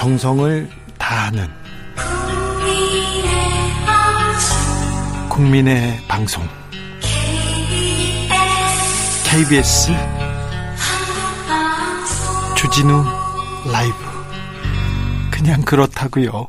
정성을 0.00 0.66
다하는 0.96 1.46
국민의 5.28 5.98
방송 6.08 6.42
KBS 9.28 9.92
주진우 12.56 13.04
라이브 13.70 13.94
그냥 15.30 15.60
그렇다고요. 15.66 16.48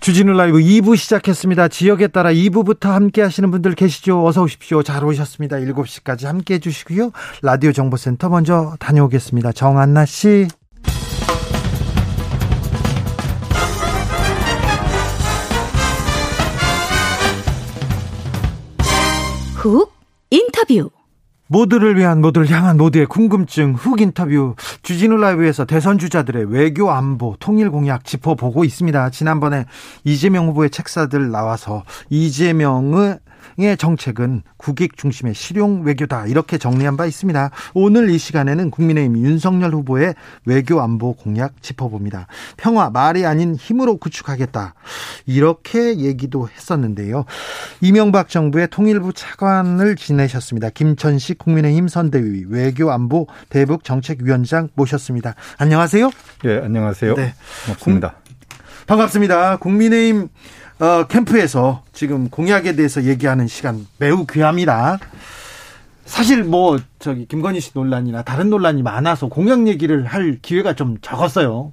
주진우 0.00 0.32
라이브 0.32 0.58
2부 0.58 0.96
시작했습니다. 0.96 1.68
지역에 1.68 2.08
따라 2.08 2.32
2부부터 2.32 2.88
함께 2.88 3.22
하시는 3.22 3.48
분들 3.52 3.76
계시죠? 3.76 4.26
어서 4.26 4.42
오십시오. 4.42 4.82
잘 4.82 5.04
오셨습니다. 5.04 5.58
7시까지 5.58 6.24
함께 6.24 6.54
해 6.54 6.58
주시고요. 6.58 7.12
라디오 7.42 7.70
정보센터 7.70 8.28
먼저 8.28 8.74
다녀오겠습니다. 8.80 9.52
정한나 9.52 10.04
씨. 10.04 10.48
훅 19.68 19.92
인터뷰 20.30 20.90
모두를 21.46 21.96
위한 21.96 22.20
모두를 22.20 22.50
향한 22.50 22.76
모두의 22.76 23.06
궁금증 23.06 23.74
훅 23.74 24.00
인터뷰 24.00 24.54
주진우 24.82 25.16
라이브에서 25.16 25.64
대선 25.64 25.98
주자들의 25.98 26.50
외교 26.52 26.90
안보 26.90 27.36
통일 27.38 27.70
공약 27.70 28.04
짚어보고 28.04 28.64
있습니다. 28.64 29.10
지난번에 29.10 29.64
이재명 30.04 30.48
후보의 30.48 30.70
책사들 30.70 31.30
나와서 31.30 31.84
이재명의 32.10 33.18
의 33.58 33.76
정책은 33.76 34.42
국익 34.56 34.96
중심의 34.96 35.34
실용 35.34 35.82
외교다 35.82 36.26
이렇게 36.26 36.58
정리한 36.58 36.96
바 36.96 37.06
있습니다. 37.06 37.50
오늘 37.74 38.10
이 38.10 38.18
시간에는 38.18 38.70
국민의힘 38.70 39.18
윤석열 39.18 39.72
후보의 39.72 40.14
외교 40.44 40.80
안보 40.80 41.14
공약 41.14 41.60
짚어봅니다. 41.62 42.26
평화 42.56 42.90
말이 42.90 43.26
아닌 43.26 43.54
힘으로 43.54 43.96
구축하겠다 43.96 44.74
이렇게 45.26 45.98
얘기도 45.98 46.48
했었는데요. 46.48 47.24
이명박 47.80 48.28
정부의 48.28 48.68
통일부 48.68 49.12
차관을 49.12 49.96
지내셨습니다. 49.96 50.70
김천식 50.70 51.38
국민의힘 51.38 51.88
선대위 51.88 52.44
외교 52.48 52.92
안보 52.92 53.26
대북 53.48 53.84
정책위원장 53.84 54.68
모셨습니다. 54.74 55.34
안녕하세요. 55.58 56.10
예, 56.44 56.60
안녕하세요. 56.64 57.14
네. 57.14 57.34
반갑습니다. 57.66 58.14
반갑습니다. 58.86 59.56
국민의힘 59.58 60.28
어, 60.80 61.06
캠프에서 61.08 61.82
지금 61.92 62.28
공약에 62.28 62.76
대해서 62.76 63.02
얘기하는 63.02 63.48
시간 63.48 63.86
매우 63.98 64.26
귀합니다. 64.26 64.98
사실 66.04 66.44
뭐 66.44 66.78
저기 66.98 67.26
김건희 67.26 67.60
씨 67.60 67.72
논란이나 67.74 68.22
다른 68.22 68.48
논란이 68.48 68.82
많아서 68.82 69.28
공약 69.28 69.66
얘기를 69.66 70.04
할 70.06 70.38
기회가 70.40 70.74
좀 70.74 70.96
적었어요. 71.02 71.72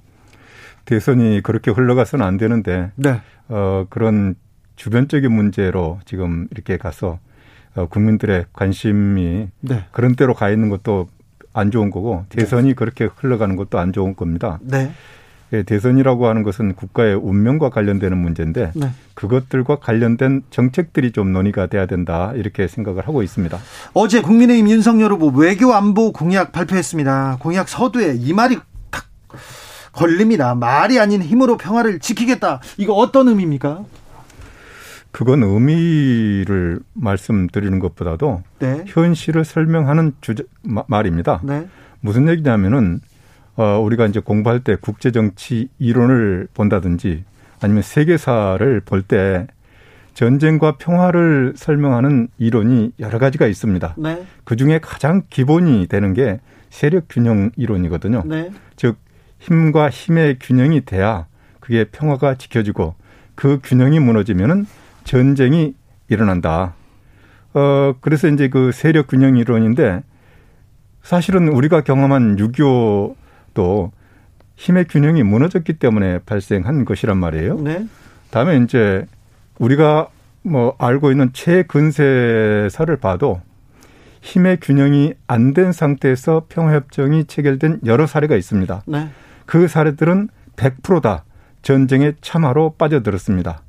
대선이 0.84 1.40
그렇게 1.42 1.70
흘러가서는 1.70 2.24
안 2.24 2.36
되는데 2.36 2.90
네. 2.96 3.20
어, 3.48 3.86
그런 3.88 4.34
주변적인 4.74 5.32
문제로 5.32 6.00
지금 6.04 6.48
이렇게 6.50 6.76
가서 6.76 7.18
어, 7.76 7.86
국민들의 7.86 8.46
관심이 8.52 9.48
네. 9.60 9.84
그런 9.92 10.16
대로 10.16 10.34
가 10.34 10.50
있는 10.50 10.68
것도 10.68 11.08
안 11.52 11.70
좋은 11.70 11.90
거고 11.90 12.24
대선이 12.28 12.68
네. 12.68 12.74
그렇게 12.74 13.08
흘러가는 13.16 13.54
것도 13.56 13.78
안 13.78 13.92
좋은 13.92 14.16
겁니다. 14.16 14.58
네. 14.62 14.92
예, 15.52 15.62
대선이라고 15.62 16.26
하는 16.26 16.42
것은 16.42 16.74
국가의 16.74 17.14
운명과 17.14 17.70
관련되는 17.70 18.18
문제인데 18.18 18.72
네. 18.74 18.90
그것들과 19.14 19.76
관련된 19.76 20.42
정책들이 20.50 21.12
좀 21.12 21.32
논의가 21.32 21.66
돼야 21.66 21.86
된다 21.86 22.32
이렇게 22.34 22.66
생각을 22.66 23.06
하고 23.06 23.22
있습니다. 23.22 23.56
어제 23.94 24.20
국민의힘 24.22 24.68
윤석열 24.68 25.12
후보 25.12 25.28
외교 25.28 25.72
안보 25.72 26.12
공약 26.12 26.52
발표했습니다. 26.52 27.38
공약 27.40 27.68
서두에 27.68 28.16
이 28.18 28.32
말이 28.32 28.58
탁 28.90 29.04
걸립니다. 29.92 30.54
말이 30.54 30.98
아닌 30.98 31.22
힘으로 31.22 31.56
평화를 31.56 32.00
지키겠다. 32.00 32.60
이거 32.76 32.94
어떤 32.94 33.28
의미입니까? 33.28 33.84
그건 35.12 35.42
의미를 35.44 36.80
말씀드리는 36.92 37.78
것보다도 37.78 38.42
네. 38.58 38.84
현실을 38.86 39.46
설명하는 39.46 40.12
주제, 40.20 40.44
말입니다. 40.62 41.40
네. 41.42 41.66
무슨 42.00 42.28
얘기냐면은 42.28 43.00
어, 43.56 43.80
우리가 43.80 44.06
이제 44.06 44.20
공부할 44.20 44.60
때 44.60 44.76
국제 44.80 45.10
정치 45.10 45.68
이론을 45.78 46.48
본다든지 46.54 47.24
아니면 47.60 47.82
세계사를 47.82 48.80
볼 48.80 49.02
때 49.02 49.46
전쟁과 50.16 50.78
평화를 50.78 51.52
설명하는 51.56 52.28
이론이 52.38 52.92
여러 53.00 53.18
가지가 53.18 53.46
있습니다. 53.46 53.96
네. 53.98 54.24
그 54.44 54.56
중에 54.56 54.78
가장 54.78 55.22
기본이 55.28 55.86
되는 55.88 56.14
게 56.14 56.40
세력 56.70 57.04
균형 57.10 57.50
이론이거든요. 57.56 58.22
네. 58.24 58.50
즉, 58.76 58.96
힘과 59.40 59.90
힘의 59.90 60.38
균형이 60.40 60.86
돼야 60.86 61.26
그게 61.60 61.84
평화가 61.84 62.36
지켜지고 62.36 62.94
그 63.34 63.60
균형이 63.62 64.00
무너지면은 64.00 64.64
전쟁이 65.04 65.74
일어난다. 66.08 66.72
어, 67.52 67.94
그래서 68.00 68.28
이제 68.28 68.48
그 68.48 68.72
세력 68.72 69.08
균형 69.08 69.36
이론인데 69.36 70.02
사실은 71.02 71.48
우리가 71.48 71.82
경험한 71.82 72.36
6.25 72.36 73.14
또 73.56 73.90
힘의 74.54 74.84
균형이 74.84 75.22
무너졌기 75.22 75.72
때문에 75.74 76.20
발생한 76.20 76.84
것이란 76.84 77.16
말이에요. 77.16 77.56
네. 77.60 77.86
다음에 78.30 78.58
이제 78.58 79.06
우리가 79.58 80.08
뭐 80.42 80.76
알고 80.78 81.10
있는 81.10 81.30
최근세사를 81.32 82.94
봐도 82.98 83.40
힘의 84.20 84.58
균형이 84.60 85.14
안 85.26 85.54
된 85.54 85.72
상태에서 85.72 86.44
평화협정이 86.48 87.24
체결된 87.24 87.80
여러 87.86 88.06
사례가 88.06 88.36
있습니다. 88.36 88.82
네. 88.86 89.08
그 89.46 89.66
사례들은 89.68 90.28
100%다 90.56 91.24
전쟁의 91.62 92.14
참화로 92.20 92.74
빠져들었습니다. 92.76 93.62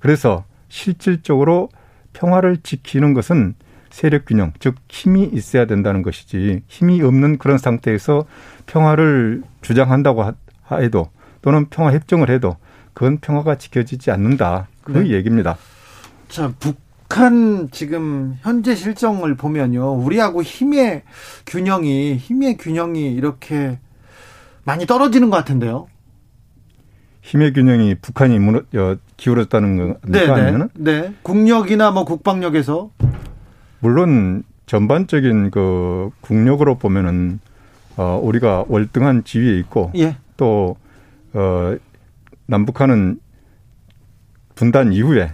그래서 0.00 0.44
실질적으로 0.68 1.68
평화를 2.12 2.58
지키는 2.62 3.14
것은 3.14 3.54
세력 3.90 4.26
균형, 4.26 4.52
즉 4.58 4.76
힘이 4.88 5.28
있어야 5.32 5.66
된다는 5.66 6.02
것이지 6.02 6.62
힘이 6.66 7.02
없는 7.02 7.38
그런 7.38 7.58
상태에서 7.58 8.26
평화를 8.66 9.42
주장한다고 9.62 10.24
해도 10.72 11.08
또는 11.42 11.66
평화 11.70 11.92
협정을 11.92 12.30
해도 12.30 12.56
그건 12.94 13.18
평화가 13.18 13.56
지켜지지 13.56 14.10
않는다. 14.10 14.68
그 14.82 14.98
네. 14.98 15.10
얘기입니다. 15.10 15.56
자, 16.28 16.52
북한 16.58 17.68
지금 17.70 18.36
현재 18.42 18.74
실정을 18.74 19.36
보면요. 19.36 19.94
우리하고 19.94 20.42
힘의 20.42 21.02
균형이 21.46 22.16
힘의 22.16 22.56
균형이 22.56 23.12
이렇게 23.12 23.78
많이 24.64 24.84
떨어지는 24.86 25.30
것 25.30 25.36
같은데요. 25.36 25.86
힘의 27.22 27.52
균형이 27.52 27.96
북한이 27.96 28.38
무너, 28.38 28.58
어, 28.74 28.96
기울었다는 29.16 29.76
거 29.76 29.98
네, 30.06 30.26
네, 30.26 30.30
아니면 30.30 30.70
네. 30.74 31.12
국력이나 31.22 31.90
뭐 31.90 32.04
국방력에서 32.04 32.90
물론 33.80 34.42
전반적인 34.66 35.50
그 35.50 36.10
국력으로 36.20 36.76
보면은 36.76 37.40
어 37.96 38.20
우리가 38.22 38.64
월등한 38.68 39.24
지위에 39.24 39.58
있고 39.58 39.92
예. 39.96 40.16
또 40.36 40.76
어, 41.34 41.76
남북한은 42.46 43.20
분단 44.54 44.92
이후에 44.92 45.30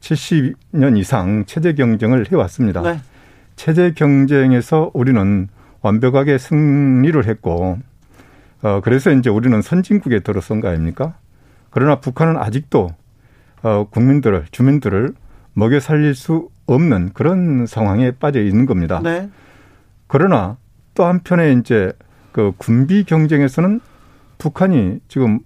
70년 0.00 0.98
이상 0.98 1.44
체제 1.46 1.74
경쟁을 1.74 2.32
해왔습니다. 2.32 2.80
네. 2.82 3.00
체제 3.56 3.92
경쟁에서 3.92 4.90
우리는 4.94 5.48
완벽하게 5.82 6.38
승리를 6.38 7.26
했고, 7.26 7.78
어, 8.62 8.80
그래서 8.82 9.10
이제 9.12 9.30
우리는 9.30 9.60
선진국에 9.60 10.20
들어선 10.20 10.60
거 10.60 10.68
아닙니까? 10.68 11.14
그러나 11.70 12.00
북한은 12.00 12.38
아직도 12.38 12.90
어, 13.62 13.86
국민들을, 13.90 14.46
주민들을 14.50 15.12
먹여 15.52 15.78
살릴 15.78 16.14
수 16.14 16.48
없는 16.74 17.10
그런 17.14 17.66
상황에 17.66 18.12
빠져 18.12 18.40
있는 18.42 18.66
겁니다. 18.66 19.00
네. 19.02 19.28
그러나 20.06 20.56
또 20.94 21.04
한편에 21.04 21.52
이제 21.52 21.92
그 22.32 22.52
군비 22.58 23.04
경쟁에서는 23.04 23.80
북한이 24.38 25.00
지금 25.08 25.40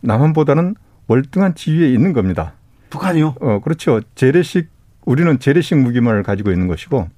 남한보다는 0.00 0.74
월등한 1.06 1.54
지위에 1.54 1.92
있는 1.92 2.12
겁니다. 2.12 2.54
북한이요? 2.90 3.34
어, 3.40 3.60
그렇죠. 3.60 4.00
재래식 4.14 4.68
우리는 5.04 5.38
재래식 5.38 5.76
무기만을 5.76 6.22
가지고 6.22 6.50
있는 6.50 6.66
것이고 6.66 7.08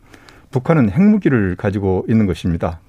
북한은 0.50 0.90
핵무기를 0.90 1.56
가지고 1.56 2.04
있는 2.08 2.26
것입니다. 2.26 2.80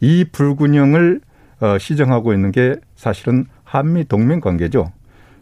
이 0.00 0.24
불균형을 0.30 1.20
어, 1.60 1.78
시정하고 1.78 2.34
있는 2.34 2.52
게 2.52 2.76
사실은 2.94 3.46
한미 3.64 4.04
동맹 4.06 4.40
관계죠. 4.40 4.92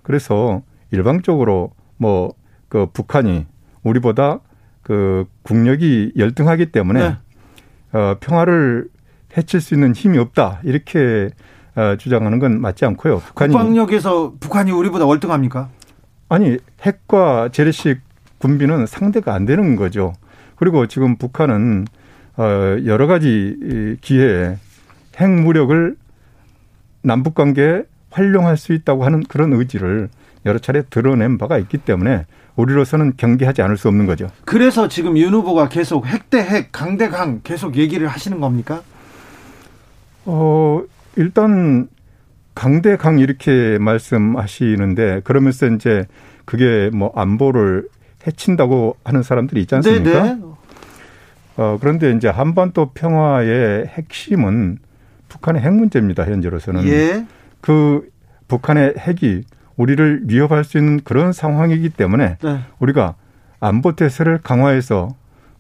그래서 0.03 0.63
일방적으로 0.91 1.73
뭐 1.97 2.35
그 2.75 2.87
북한이 2.87 3.47
우리보다 3.85 4.41
그 4.85 5.27
국력이 5.43 6.13
열등하기 6.17 6.67
때문에 6.67 7.01
네. 7.01 7.17
어, 7.99 8.17
평화를 8.21 8.89
해칠 9.37 9.61
수 9.61 9.75
있는 9.75 9.95
힘이 9.95 10.19
없다 10.19 10.61
이렇게 10.63 11.31
어, 11.75 11.97
주장하는 11.99 12.39
건 12.39 12.61
맞지 12.61 12.85
않고요. 12.85 13.19
북한이 13.19 13.53
국방력에서 13.53 14.35
북한이 14.39 14.71
우리보다 14.71 15.07
월등합니까? 15.07 15.71
아니 16.29 16.59
핵과 16.83 17.49
재래식 17.51 18.01
군비는 18.39 18.87
상대가 18.87 19.35
안 19.35 19.47
되는 19.47 19.75
거죠. 19.75 20.13
그리고 20.57 20.87
지금 20.87 21.17
북한은 21.17 21.87
어, 22.37 22.77
여러 22.85 23.07
가지 23.07 23.97
기회에 24.01 24.59
핵 25.17 25.31
무력을 25.31 25.97
남북 27.03 27.35
관계에 27.35 27.85
활용할 28.11 28.57
수 28.57 28.73
있다고 28.75 29.05
하는 29.05 29.23
그런 29.23 29.53
의지를 29.53 30.09
여러 30.47 30.59
차례 30.59 30.83
드러낸 30.83 31.39
바가 31.39 31.59
있기 31.59 31.79
때문에 31.79 32.27
우리로서는 32.57 33.15
경계하지 33.17 33.63
않을 33.63 33.77
수 33.77 33.89
없는 33.89 34.07
거죠. 34.07 34.29
그래서 34.45 34.89
지금 34.89 35.17
윤 35.19 35.35
후보가 35.35 35.69
계속 35.69 36.07
핵 36.07 36.31
대 36.31 36.39
핵, 36.39 36.71
강 36.73 36.97
대 36.97 37.09
강 37.09 37.41
계속 37.43 37.77
얘기를 37.77 38.07
하시는 38.09 38.41
겁니까? 38.41 38.83
어, 40.25 40.83
일단 41.17 41.89
강 42.55 42.81
대 42.83 42.97
강 42.97 43.19
이렇게 43.19 43.79
말씀하시는데 43.79 45.23
그러면서 45.25 45.67
이제 45.67 46.07
그게 46.45 46.91
뭐 46.95 47.13
안보를 47.17 47.89
해친다고 48.27 48.97
하는 49.05 49.23
사람들이 49.23 49.61
있지 49.63 49.75
않습니까? 49.77 50.11
네네. 50.23 50.35
네. 50.35 50.41
어, 51.57 51.79
그런데 51.81 52.13
이제 52.13 52.29
한반도 52.29 52.91
평화의 52.95 53.87
핵심은 53.87 54.79
북한의 55.29 55.63
핵 55.63 55.73
문제입니다. 55.73 56.25
현재로서는. 56.25 56.87
예. 56.87 57.27
그 57.61 58.09
북한의 58.49 58.95
핵이 58.99 59.43
우리를 59.77 60.23
위협할 60.25 60.65
수 60.65 60.79
있는 60.79 61.01
그런 61.05 61.33
상황이기 61.33 61.91
때문에 61.91 62.39
네. 62.43 62.61
우리가 62.79 63.15
안보 63.61 63.97
태세를 63.97 64.39
강화해서 64.43 65.15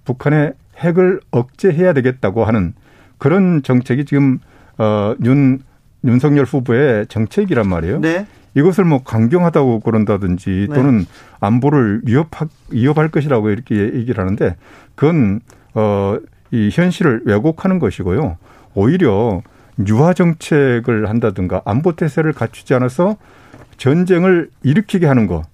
북한의 0.05 0.55
핵을 0.79 1.21
억제해야 1.31 1.93
되겠다고 1.93 2.45
하는 2.45 2.75
그런 3.19 3.63
정책이 3.63 4.05
지금 4.05 4.39
어 4.79 5.15
윤 5.25 5.61
윤석열 6.05 6.45
후보의 6.45 7.07
정책이란 7.07 7.69
말이에요. 7.69 8.01
네. 8.01 8.27
이것을 8.55 8.85
뭐 8.85 9.03
강경하다고 9.03 9.81
그런다든지 9.81 10.67
네. 10.69 10.75
또는 10.75 10.99
네. 10.99 11.05
안보를 11.41 12.03
위협하, 12.05 12.47
위협할 12.71 13.09
것이라고 13.09 13.51
이렇게 13.51 13.75
얘기를 13.77 14.19
하는데 14.23 14.57
그건 14.95 15.41
어 15.75 16.19
이 16.55 16.71
현실을 16.73 17.23
왜곡하는 17.25 17.81
것이고요. 17.81 18.37
오히려 18.75 19.43
유화 19.89 20.13
정책을 20.13 21.09
한다든가 21.09 21.63
안보 21.65 21.97
태세를 21.97 22.33
갖추지 22.33 22.75
않아서 22.75 23.17
전쟁을 23.77 24.51
일으키게 24.63 25.07
하는 25.07 25.27
것 25.27 25.45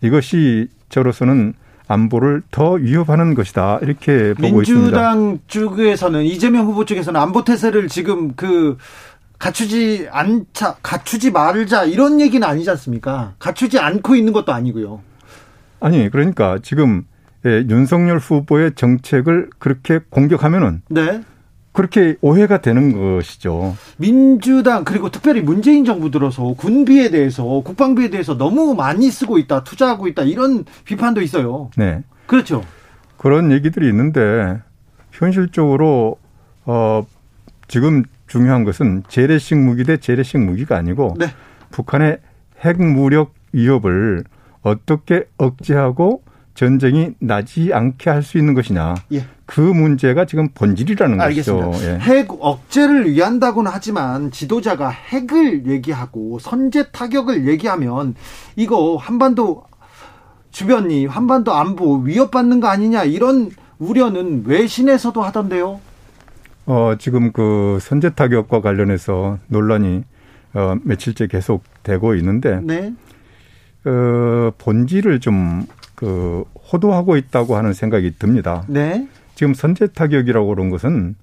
이것이 0.00 0.68
저로서는 0.88 1.54
안보를 1.88 2.42
더 2.50 2.72
위협하는 2.72 3.34
것이다 3.34 3.78
이렇게 3.82 4.34
보고 4.34 4.58
민주당 4.58 4.60
있습니다. 4.62 4.80
민주당 4.80 5.38
쪽에서는 5.46 6.24
이재명 6.24 6.66
후보 6.66 6.84
쪽에서는 6.84 7.20
안보 7.20 7.44
태세를 7.44 7.88
지금 7.88 8.34
그 8.34 8.78
갖추지 9.38 10.08
않자 10.10 10.76
갖추지 10.82 11.32
말자 11.32 11.84
이런 11.84 12.20
얘기는 12.20 12.46
아니지 12.46 12.70
않습니까? 12.70 13.34
갖추지 13.38 13.78
않고 13.78 14.14
있는 14.14 14.32
것도 14.32 14.52
아니고요. 14.52 15.00
아니 15.80 16.08
그러니까 16.10 16.58
지금 16.62 17.04
예, 17.44 17.64
윤석열 17.68 18.18
후보의 18.18 18.72
정책을 18.76 19.50
그렇게 19.58 19.98
공격하면은 20.10 20.82
네. 20.88 21.22
그렇게 21.72 22.16
오해가 22.20 22.60
되는 22.60 22.92
것이죠. 22.92 23.76
민주당 23.96 24.84
그리고 24.84 25.10
특별히 25.10 25.40
문재인 25.40 25.84
정부 25.84 26.10
들어서 26.10 26.54
군비에 26.54 27.10
대해서 27.10 27.44
국방비에 27.44 28.10
대해서 28.10 28.36
너무 28.36 28.74
많이 28.74 29.10
쓰고 29.10 29.38
있다, 29.38 29.64
투자하고 29.64 30.06
있다 30.08 30.22
이런 30.24 30.64
비판도 30.84 31.22
있어요. 31.22 31.70
네. 31.76 32.02
그렇죠. 32.26 32.62
그런 33.16 33.52
얘기들이 33.52 33.88
있는데 33.88 34.60
현실적으로 35.12 36.18
어 36.66 37.06
지금 37.68 38.02
중요한 38.26 38.64
것은 38.64 39.02
재래식 39.08 39.56
무기 39.56 39.84
대 39.84 39.96
재래식 39.96 40.38
무기가 40.38 40.76
아니고 40.76 41.16
네. 41.18 41.26
북한의 41.70 42.18
핵 42.60 42.82
무력 42.82 43.34
위협을 43.52 44.24
어떻게 44.62 45.24
억제하고 45.38 46.22
전쟁이 46.54 47.14
나지 47.18 47.72
않게 47.72 48.10
할 48.10 48.22
수 48.22 48.38
있는 48.38 48.54
것이냐. 48.54 48.94
예. 49.12 49.24
그 49.46 49.60
문제가 49.60 50.24
지금 50.26 50.48
본질이라는 50.54 51.20
알겠습니다. 51.20 51.66
것이죠. 51.66 51.90
예. 51.90 51.98
핵 51.98 52.28
억제를 52.30 53.10
위한다고는 53.10 53.70
하지만 53.72 54.30
지도자가 54.30 54.88
핵을 54.90 55.66
얘기하고 55.66 56.38
선제 56.38 56.90
타격을 56.90 57.48
얘기하면 57.48 58.14
이거 58.56 58.96
한반도 58.96 59.64
주변이 60.50 61.06
한반도 61.06 61.54
안보 61.54 61.96
위협받는 61.98 62.60
거 62.60 62.68
아니냐 62.68 63.04
이런 63.04 63.50
우려는 63.78 64.44
외신에서도 64.46 65.20
하던데요. 65.22 65.80
어, 66.66 66.94
지금 66.98 67.32
그 67.32 67.78
선제 67.80 68.10
타격과 68.10 68.60
관련해서 68.60 69.38
논란이 69.48 70.04
어, 70.54 70.76
며칠째 70.84 71.26
계속 71.26 71.64
되고 71.82 72.14
있는데 72.14 72.60
네. 72.62 72.92
어, 73.84 74.52
본질을 74.58 75.20
좀 75.20 75.66
그 76.02 76.44
호도하고 76.72 77.16
있다고 77.16 77.56
하는 77.56 77.72
생각이 77.72 78.14
듭니다. 78.18 78.64
네. 78.66 79.06
지금 79.36 79.54
선제 79.54 79.86
타격이라고 79.86 80.48
그런 80.48 80.68
것은 80.68 81.14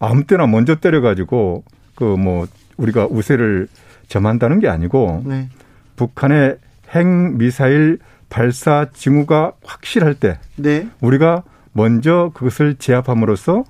아무 0.00 0.24
때나 0.24 0.48
먼저 0.48 0.74
때려가지고 0.74 1.62
그 1.94 2.04
뭐 2.16 2.48
우리가 2.76 3.06
우세를 3.08 3.68
점한다는 4.08 4.58
게 4.58 4.66
아니고 4.66 5.22
네. 5.24 5.48
북한의 5.94 6.56
핵 6.90 7.06
미사일 7.06 8.00
발사 8.28 8.88
징후가 8.92 9.52
확실할 9.62 10.14
때 10.14 10.40
네. 10.56 10.88
우리가 11.00 11.44
먼저 11.72 12.32
그것을 12.34 12.74
제압함으로써 12.74 13.62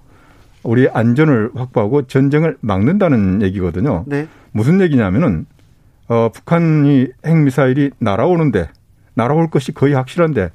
우리 0.63 0.89
안전을 0.89 1.51
확보하고 1.55 2.07
전쟁을 2.07 2.57
막는다는 2.63 3.43
얘기거든요. 3.43 4.05
네. 4.07 4.27
무슨 4.53 4.81
얘기냐면은 4.81 5.45
어 6.09 6.31
북한이 6.33 7.09
핵 7.27 7.37
미사일이 7.37 7.91
날아오는데 7.99 8.71
날아올 9.15 9.51
것이 9.51 9.73
거의 9.73 9.95
확실한데 9.95 10.51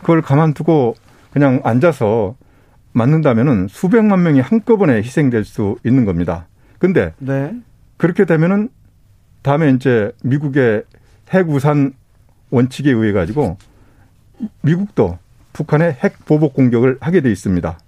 그걸 0.00 0.22
가만두고 0.22 0.94
그냥 1.32 1.60
앉아서 1.64 2.36
맞는다면은 2.92 3.68
수백만 3.68 4.22
명이 4.22 4.40
한꺼번에 4.40 4.96
희생될 4.96 5.44
수 5.44 5.76
있는 5.84 6.04
겁니다. 6.04 6.46
근데 6.78 7.12
네. 7.18 7.54
그렇게 7.96 8.24
되면은 8.24 8.70
다음에 9.42 9.70
이제 9.70 10.12
미국의 10.22 10.84
핵우산 11.30 11.92
원칙에 12.50 12.90
의해 12.90 13.12
가지고 13.12 13.58
미국도 14.62 15.18
북한의 15.52 15.92
핵 15.92 16.24
보복 16.24 16.54
공격을 16.54 16.98
하게 17.00 17.20
돼 17.20 17.30
있습니다. 17.30 17.78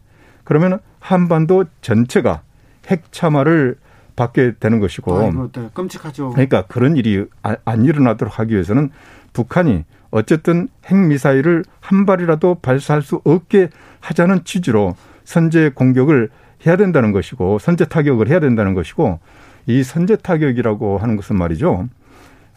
그러면 0.45 0.81
한반도 0.99 1.65
전체가 1.81 2.43
핵 2.89 3.13
참화를 3.13 3.77
받게 4.17 4.55
되는 4.59 4.81
것이고. 4.81 5.19
아이고, 5.19 5.53
네. 5.53 5.71
끔찍하죠. 5.73 6.31
그러니까 6.31 6.63
그런 6.67 6.97
일이 6.97 7.25
안 7.43 7.85
일어나도록 7.85 8.39
하기 8.39 8.55
위해서는 8.55 8.91
북한이 9.33 9.85
어쨌든 10.11 10.69
핵미사일을 10.87 11.65
한 11.81 12.07
발이라도 12.07 12.57
발사할 12.57 13.03
수 13.03 13.21
없게 13.25 13.69
하자는 14.01 14.45
취지로 14.45 14.95
선제 15.25 15.71
공격을 15.71 16.31
해야 16.67 16.77
된다는 16.77 17.13
것이고 17.13 17.59
선제 17.59 17.87
타격을 17.87 18.29
해야 18.29 18.41
된다는 18.41 18.75
것이고 18.75 19.21
이 19.67 19.83
선제 19.83 20.17
타격이라고 20.17 20.99
하는 20.99 21.17
것은 21.17 21.37
말이죠. 21.37 21.89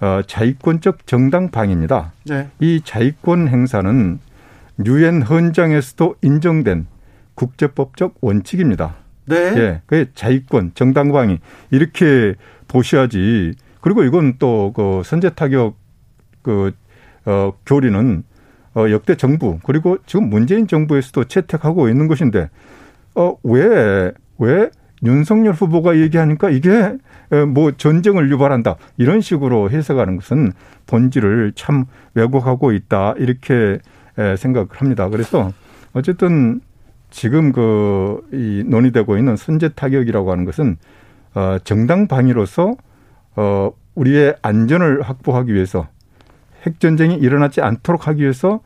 어, 0.02 0.22
자위권적 0.26 1.06
정당 1.06 1.52
방입니다. 1.52 2.12
네. 2.26 2.50
이 2.60 2.82
자위권 2.84 3.48
행사는 3.48 4.20
유엔 4.86 5.22
헌장에서도 5.22 6.16
인정된 6.22 6.88
국제법적 7.36 8.16
원칙입니다. 8.22 8.96
네. 9.26 9.36
예. 9.36 9.82
그 9.86 10.12
자위권, 10.14 10.72
정당 10.76 11.12
방위 11.12 11.40
이렇게 11.72 12.36
보셔야지. 12.68 13.54
그리고 13.82 14.04
이건 14.04 14.38
또 14.40 14.72
그 14.76 15.02
선제 15.06 15.30
타격 15.32 15.78
그 16.42 16.72
어, 17.26 17.54
교리는 17.66 18.24
어, 18.76 18.90
역대 18.90 19.16
정부 19.16 19.60
그리고 19.64 19.98
지금 20.06 20.30
문재인 20.30 20.68
정부에서도 20.68 21.26
채택하고 21.26 21.90
있는 21.90 22.08
것인데 22.08 22.50
어, 23.16 23.36
왜, 23.44 24.12
왜 24.40 24.70
윤석열 25.04 25.54
후보가 25.54 25.98
얘기하니까 25.98 26.50
이게 26.50 26.98
뭐 27.54 27.72
전쟁을 27.72 28.32
유발한다 28.32 28.78
이런 28.96 29.20
식으로 29.20 29.70
해석하는 29.70 30.16
것은 30.16 30.54
본질을 30.88 31.54
참 31.56 31.86
왜곡하고 32.14 32.72
있다 32.72 33.16
이렇게 33.18 33.80
생각을 34.38 34.68
합니다. 34.72 35.10
그래서 35.10 35.52
어쨌든 35.94 36.62
지금 37.10 37.52
그 37.52 38.22
이 38.34 38.64
논의되고 38.66 39.18
있는 39.18 39.36
선제 39.36 39.70
타격이라고 39.70 40.32
하는 40.32 40.46
것은 40.46 40.78
어 41.36 41.58
정당 41.64 42.08
방위로서 42.08 42.76
어 43.36 43.72
우리의 43.96 44.36
안전을 44.42 45.02
확보하기 45.02 45.54
위해서 45.54 45.88
핵 46.66 46.80
전쟁이 46.80 47.16
일어나지 47.16 47.62
않도록 47.62 48.08
하기 48.08 48.22
위해서 48.22 48.62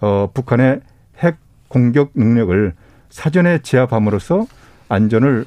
어, 0.00 0.30
북한의 0.32 0.80
핵 1.18 1.36
공격 1.68 2.10
능력을 2.14 2.74
사전에 3.10 3.60
제압함으로써 3.62 4.46
안전을 4.88 5.44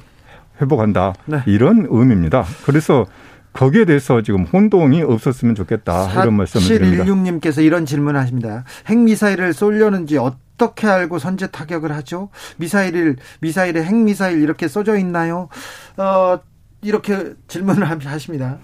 회복한다. 0.60 1.14
네. 1.26 1.42
이런 1.46 1.86
의미입니다. 1.90 2.44
그래서 2.64 3.06
거기에 3.52 3.84
대해서 3.86 4.22
지금 4.22 4.44
혼동이 4.44 5.02
없었으면 5.02 5.54
좋겠다. 5.54 6.12
이런 6.22 6.34
말씀을 6.34 6.66
드립니다. 6.66 7.04
4716님께서 7.04 7.64
이런 7.64 7.86
질문을 7.86 8.20
하십니다. 8.20 8.64
핵미사일을 8.86 9.52
쏠려는지 9.52 10.18
어떻게 10.18 10.86
알고 10.86 11.18
선제 11.18 11.48
타격을 11.48 11.90
하죠? 11.92 12.28
미사일을, 12.58 13.16
미사일에 13.40 13.82
핵미사일 13.82 14.42
이렇게 14.42 14.68
쏘져 14.68 14.96
있나요? 14.96 15.48
어, 15.96 16.38
이렇게 16.82 17.32
질문을 17.48 17.84
하십니다. 18.06 18.58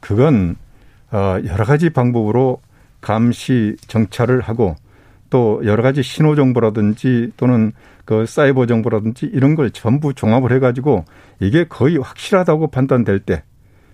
그건, 0.00 0.56
어, 1.10 1.38
여러 1.44 1.64
가지 1.64 1.90
방법으로 1.90 2.60
감시 3.06 3.76
정찰을 3.86 4.40
하고 4.40 4.74
또 5.30 5.60
여러 5.64 5.80
가지 5.80 6.02
신호 6.02 6.34
정보라든지 6.34 7.30
또는 7.36 7.70
그 8.04 8.26
사이버 8.26 8.66
정보라든지 8.66 9.26
이런 9.26 9.54
걸 9.54 9.70
전부 9.70 10.12
종합을 10.12 10.50
해가지고 10.50 11.04
이게 11.38 11.66
거의 11.68 11.98
확실하다고 11.98 12.68
판단될 12.68 13.20
때 13.20 13.44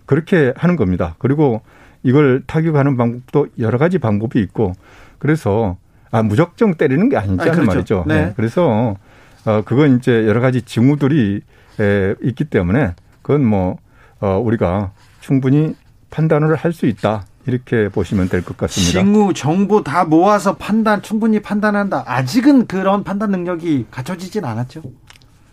그렇게 0.07 0.54
하는 0.57 0.76
겁니다. 0.76 1.14
그리고 1.19 1.61
이걸 2.02 2.42
타격하는 2.47 2.97
방법도 2.97 3.49
여러 3.59 3.76
가지 3.76 3.99
방법이 3.99 4.40
있고 4.40 4.73
그래서 5.19 5.76
아 6.11 6.23
무작정 6.23 6.76
때리는 6.76 7.11
게 7.11 7.19
아니지 7.19 7.42
않은 7.42 7.52
그렇죠. 7.52 7.66
말이죠. 7.66 8.04
네. 8.07 8.14
네. 8.14 8.33
그래서 8.35 8.97
어 9.45 9.62
그건 9.66 9.99
이제 9.99 10.26
여러 10.26 10.40
가지 10.40 10.62
징후들이 10.62 11.42
에 11.81 12.14
있기 12.23 12.45
때문에 12.45 12.95
그건 13.21 13.45
뭐 13.45 13.76
어, 14.21 14.38
우리가 14.38 14.92
충분히 15.21 15.75
판단을 16.11 16.54
할 16.54 16.73
수 16.73 16.87
있다. 16.87 17.26
이렇게 17.46 17.88
보시면 17.88 18.28
될 18.28 18.42
것 18.42 18.56
같습니다. 18.56 19.00
징후 19.00 19.34
정보 19.34 19.82
다 19.82 20.04
모아서 20.04 20.56
판단 20.56 21.02
충분히 21.02 21.40
판단한다. 21.40 22.04
아직은 22.06 22.66
그런 22.66 23.04
판단 23.04 23.30
능력이 23.30 23.87
갖춰지진 23.90 24.44
않았죠. 24.44 24.82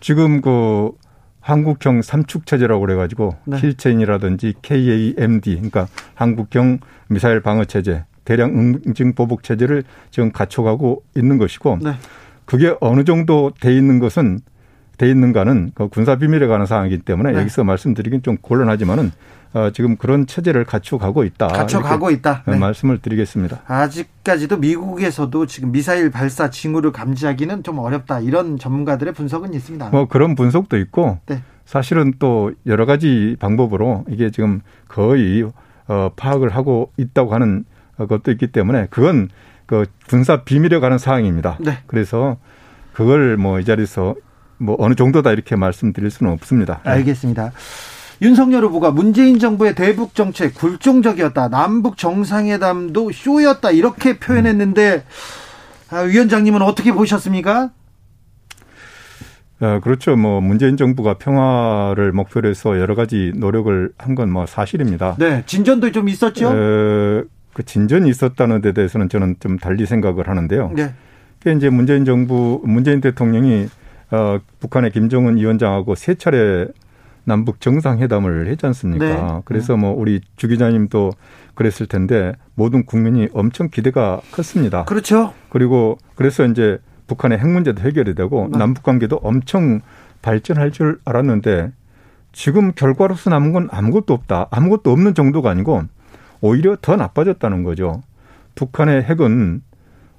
지금 0.00 0.40
그 0.40 0.92
한국형 1.40 2.02
삼축 2.02 2.46
체제라고 2.46 2.80
그래가지고 2.82 3.36
네. 3.44 3.58
킬체인이라든지 3.58 4.54
KAMD 4.62 5.54
그러니까 5.56 5.88
한국형 6.14 6.78
미사일 7.08 7.40
방어 7.40 7.64
체제, 7.64 8.04
대량 8.24 8.50
응징 8.50 9.14
보복 9.14 9.42
체제를 9.42 9.82
지금 10.10 10.30
갖춰가고 10.32 11.02
있는 11.16 11.38
것이고 11.38 11.78
네. 11.82 11.92
그게 12.44 12.74
어느 12.80 13.04
정도 13.04 13.52
돼 13.60 13.74
있는 13.74 13.98
것은 13.98 14.40
돼 15.00 15.08
있는가는 15.08 15.70
그 15.74 15.88
군사 15.88 16.16
비밀에 16.16 16.46
관한 16.46 16.66
사항이기 16.66 16.98
때문에 16.98 17.32
네. 17.32 17.38
여기서 17.40 17.64
말씀드리긴 17.64 18.22
좀 18.22 18.36
곤란하지만은 18.36 19.10
어, 19.54 19.70
지금 19.72 19.96
그런 19.96 20.26
체제를 20.26 20.64
갖춰가고 20.66 21.24
있다. 21.24 21.46
갖춰가고 21.48 22.10
있다. 22.10 22.42
네. 22.46 22.58
말씀을 22.58 22.98
드리겠습니다. 22.98 23.62
아직까지도 23.66 24.58
미국에서도 24.58 25.46
지금 25.46 25.72
미사일 25.72 26.10
발사 26.10 26.50
징후를 26.50 26.92
감지하기는 26.92 27.62
좀 27.62 27.78
어렵다. 27.78 28.20
이런 28.20 28.58
전문가들의 28.58 29.14
분석은 29.14 29.54
있습니다. 29.54 29.88
뭐 29.88 30.06
그런 30.06 30.34
분석도 30.34 30.76
있고 30.76 31.18
네. 31.26 31.42
사실은 31.64 32.12
또 32.18 32.52
여러 32.66 32.84
가지 32.84 33.36
방법으로 33.40 34.04
이게 34.10 34.30
지금 34.30 34.60
거의 34.86 35.50
어, 35.88 36.10
파악을 36.14 36.50
하고 36.50 36.92
있다고 36.98 37.32
하는 37.32 37.64
것도 37.96 38.30
있기 38.32 38.48
때문에 38.48 38.88
그건 38.90 39.30
그 39.64 39.86
군사 40.10 40.44
비밀에 40.44 40.78
관한 40.78 40.98
사항입니다. 40.98 41.56
네. 41.60 41.78
그래서 41.86 42.36
그걸 42.92 43.38
뭐 43.38 43.58
이 43.60 43.64
자리에서 43.64 44.14
뭐 44.60 44.76
어느 44.78 44.94
정도다 44.94 45.32
이렇게 45.32 45.56
말씀드릴 45.56 46.10
수는 46.10 46.32
없습니다. 46.32 46.80
네. 46.84 46.90
알겠습니다. 46.90 47.52
윤석열 48.22 48.64
후보가 48.66 48.90
문재인 48.90 49.38
정부의 49.38 49.74
대북 49.74 50.14
정책 50.14 50.54
굴종적이었다. 50.54 51.48
남북 51.48 51.96
정상회담도 51.96 53.12
쇼였다. 53.12 53.70
이렇게 53.70 54.18
표현했는데 54.18 55.04
아, 55.90 56.00
위원장님은 56.00 56.60
어떻게 56.60 56.92
보셨습니까? 56.92 57.70
아, 59.62 59.80
그렇죠. 59.80 60.16
뭐 60.16 60.40
문재인 60.40 60.76
정부가 60.76 61.14
평화를 61.14 62.12
목표로 62.12 62.48
해서 62.50 62.78
여러 62.78 62.94
가지 62.94 63.32
노력을 63.34 63.90
한 63.98 64.14
건 64.14 64.30
뭐 64.30 64.46
사실입니다. 64.46 65.16
네, 65.18 65.42
진전도 65.46 65.92
좀 65.92 66.08
있었죠. 66.08 66.46
에, 66.48 67.22
그 67.54 67.62
진전이 67.64 68.08
있었다는 68.08 68.60
데 68.60 68.72
대해서는 68.72 69.08
저는 69.08 69.36
좀 69.40 69.58
달리 69.58 69.86
생각을 69.86 70.28
하는데요. 70.28 70.72
네. 70.76 70.92
그 71.42 71.50
이제 71.52 71.70
문재인 71.70 72.04
정부 72.04 72.60
문재인 72.64 73.00
대통령이 73.00 73.68
어, 74.10 74.38
북한의 74.58 74.90
김정은 74.90 75.36
위원장하고 75.36 75.94
세 75.94 76.14
차례 76.14 76.66
남북 77.24 77.60
정상회담을 77.60 78.48
했지 78.48 78.66
않습니까? 78.66 79.04
네. 79.04 79.42
그래서 79.44 79.76
뭐 79.76 79.92
우리 79.92 80.20
주 80.36 80.48
기자님도 80.48 81.12
그랬을 81.54 81.86
텐데 81.86 82.32
모든 82.54 82.84
국민이 82.84 83.28
엄청 83.32 83.68
기대가 83.68 84.20
컸습니다. 84.32 84.84
그렇죠. 84.84 85.32
그리고 85.50 85.98
그래서 86.14 86.44
이제 86.46 86.78
북한의 87.06 87.38
핵 87.38 87.48
문제도 87.48 87.80
해결이 87.80 88.14
되고 88.14 88.48
네. 88.50 88.58
남북 88.58 88.82
관계도 88.82 89.16
엄청 89.16 89.80
발전할 90.22 90.70
줄 90.70 90.98
알았는데 91.04 91.72
지금 92.32 92.72
결과로서 92.72 93.30
남은 93.30 93.52
건 93.52 93.68
아무것도 93.70 94.14
없다. 94.14 94.48
아무것도 94.50 94.90
없는 94.90 95.14
정도가 95.14 95.50
아니고 95.50 95.82
오히려 96.40 96.76
더 96.80 96.96
나빠졌다는 96.96 97.64
거죠. 97.64 98.02
북한의 98.54 99.02
핵은 99.02 99.62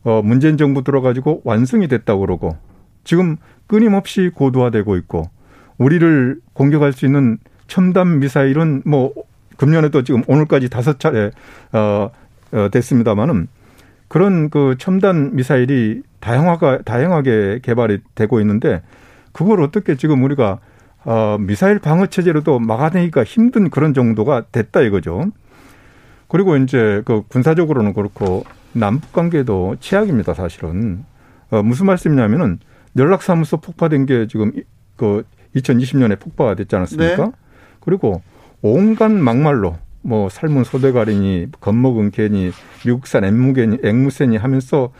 어 0.04 0.22
문재인 0.24 0.58
정부 0.58 0.84
들어가지고 0.84 1.42
완성이 1.44 1.88
됐다고 1.88 2.22
그러고 2.22 2.58
지금 3.04 3.38
끊임없이 3.68 4.30
고도화되고 4.34 4.96
있고 4.98 5.30
우리를 5.78 6.40
공격할 6.54 6.94
수 6.94 7.06
있는 7.06 7.38
첨단 7.68 8.20
미사일은 8.20 8.84
뭐 8.86 9.14
금년에도 9.58 10.04
지금 10.04 10.24
오늘까지 10.28 10.70
다섯 10.70 11.00
차례 11.00 11.32
어, 11.72 12.12
어 12.52 12.70
됐습니다마는 12.70 13.48
그런 14.08 14.50
그 14.50 14.76
첨단 14.78 15.36
미사일이 15.36 16.02
다양화가 16.20 16.80
다양하게 16.84 17.60
개발이 17.64 18.00
되고 18.14 18.40
있는데 18.42 18.82
그걸 19.32 19.62
어떻게 19.62 19.96
지금 19.96 20.24
우리가 20.24 20.60
어 21.04 21.38
미사일 21.40 21.80
방어 21.80 22.08
체제로도 22.08 22.60
막아내기가 22.60 23.24
힘든 23.24 23.70
그런 23.70 23.94
정도가 23.94 24.46
됐다 24.52 24.82
이거죠. 24.82 25.32
그리고 26.28 26.58
이제 26.58 27.02
그 27.06 27.24
군사적으로는 27.28 27.94
그렇고 27.94 28.44
남북 28.74 29.12
관계도 29.12 29.78
최악입니다, 29.80 30.34
사실은. 30.34 31.04
어 31.50 31.62
무슨 31.64 31.86
말씀이냐면은 31.88 32.60
연락사무소 32.98 33.58
폭파된 33.58 34.06
게 34.06 34.28
지금 34.28 34.52
그 34.96 35.24
2020년에 35.56 36.20
폭파가 36.20 36.56
됐지 36.56 36.76
않았습니까? 36.76 37.26
네. 37.26 37.32
그리고 37.80 38.22
온갖 38.62 39.12
막말로 39.12 39.78
뭐 40.02 40.30
삶은 40.30 40.64
소대가리니 40.64 41.48
겁먹은 41.60 42.12
개니 42.12 42.52
미국산 42.86 43.24
앵무개니 43.24 43.80
앵무새니 43.84 44.38
하면서 44.38 44.92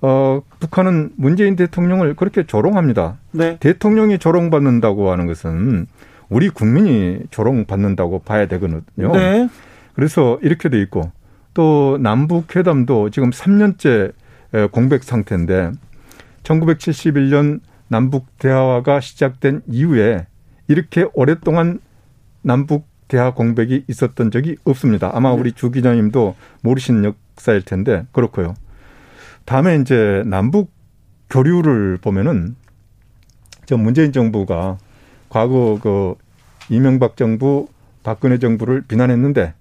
어 0.00 0.40
북한은 0.58 1.12
문재인 1.16 1.56
대통령을 1.56 2.14
그렇게 2.14 2.44
조롱합니다. 2.46 3.18
네. 3.32 3.58
대통령이 3.60 4.18
조롱받는다고 4.18 5.10
하는 5.10 5.26
것은 5.26 5.86
우리 6.28 6.48
국민이 6.48 7.20
조롱받는다고 7.30 8.20
봐야 8.20 8.46
되거든요. 8.46 9.12
네. 9.12 9.48
그래서 9.94 10.38
이렇게 10.42 10.68
돼 10.68 10.80
있고 10.80 11.10
또 11.52 11.98
남북 12.00 12.56
회담도 12.56 13.10
지금 13.10 13.30
3년째 13.30 14.12
공백 14.70 15.04
상태인데 15.04 15.72
1971년 16.42 17.60
남북 17.88 18.38
대화가 18.38 19.00
시작된 19.00 19.62
이후에 19.66 20.26
이렇게 20.68 21.06
오랫동안 21.14 21.80
남북 22.42 22.88
대화 23.08 23.34
공백이 23.34 23.84
있었던 23.88 24.30
적이 24.30 24.56
없습니다. 24.64 25.10
아마 25.12 25.34
네. 25.34 25.40
우리 25.40 25.52
주 25.52 25.70
기자님도 25.70 26.36
모르시는 26.62 27.04
역사일 27.04 27.62
텐데 27.62 28.06
그렇고요. 28.12 28.54
다음에 29.44 29.76
이제 29.76 30.22
남북 30.26 30.70
교류를 31.28 31.98
보면은 32.00 32.54
저 33.66 33.76
문재인 33.76 34.12
정부가 34.12 34.78
과거 35.28 35.78
그 35.82 36.14
이명박 36.68 37.16
정부, 37.16 37.68
박근혜 38.02 38.38
정부를 38.38 38.82
비난했는데 38.82 39.54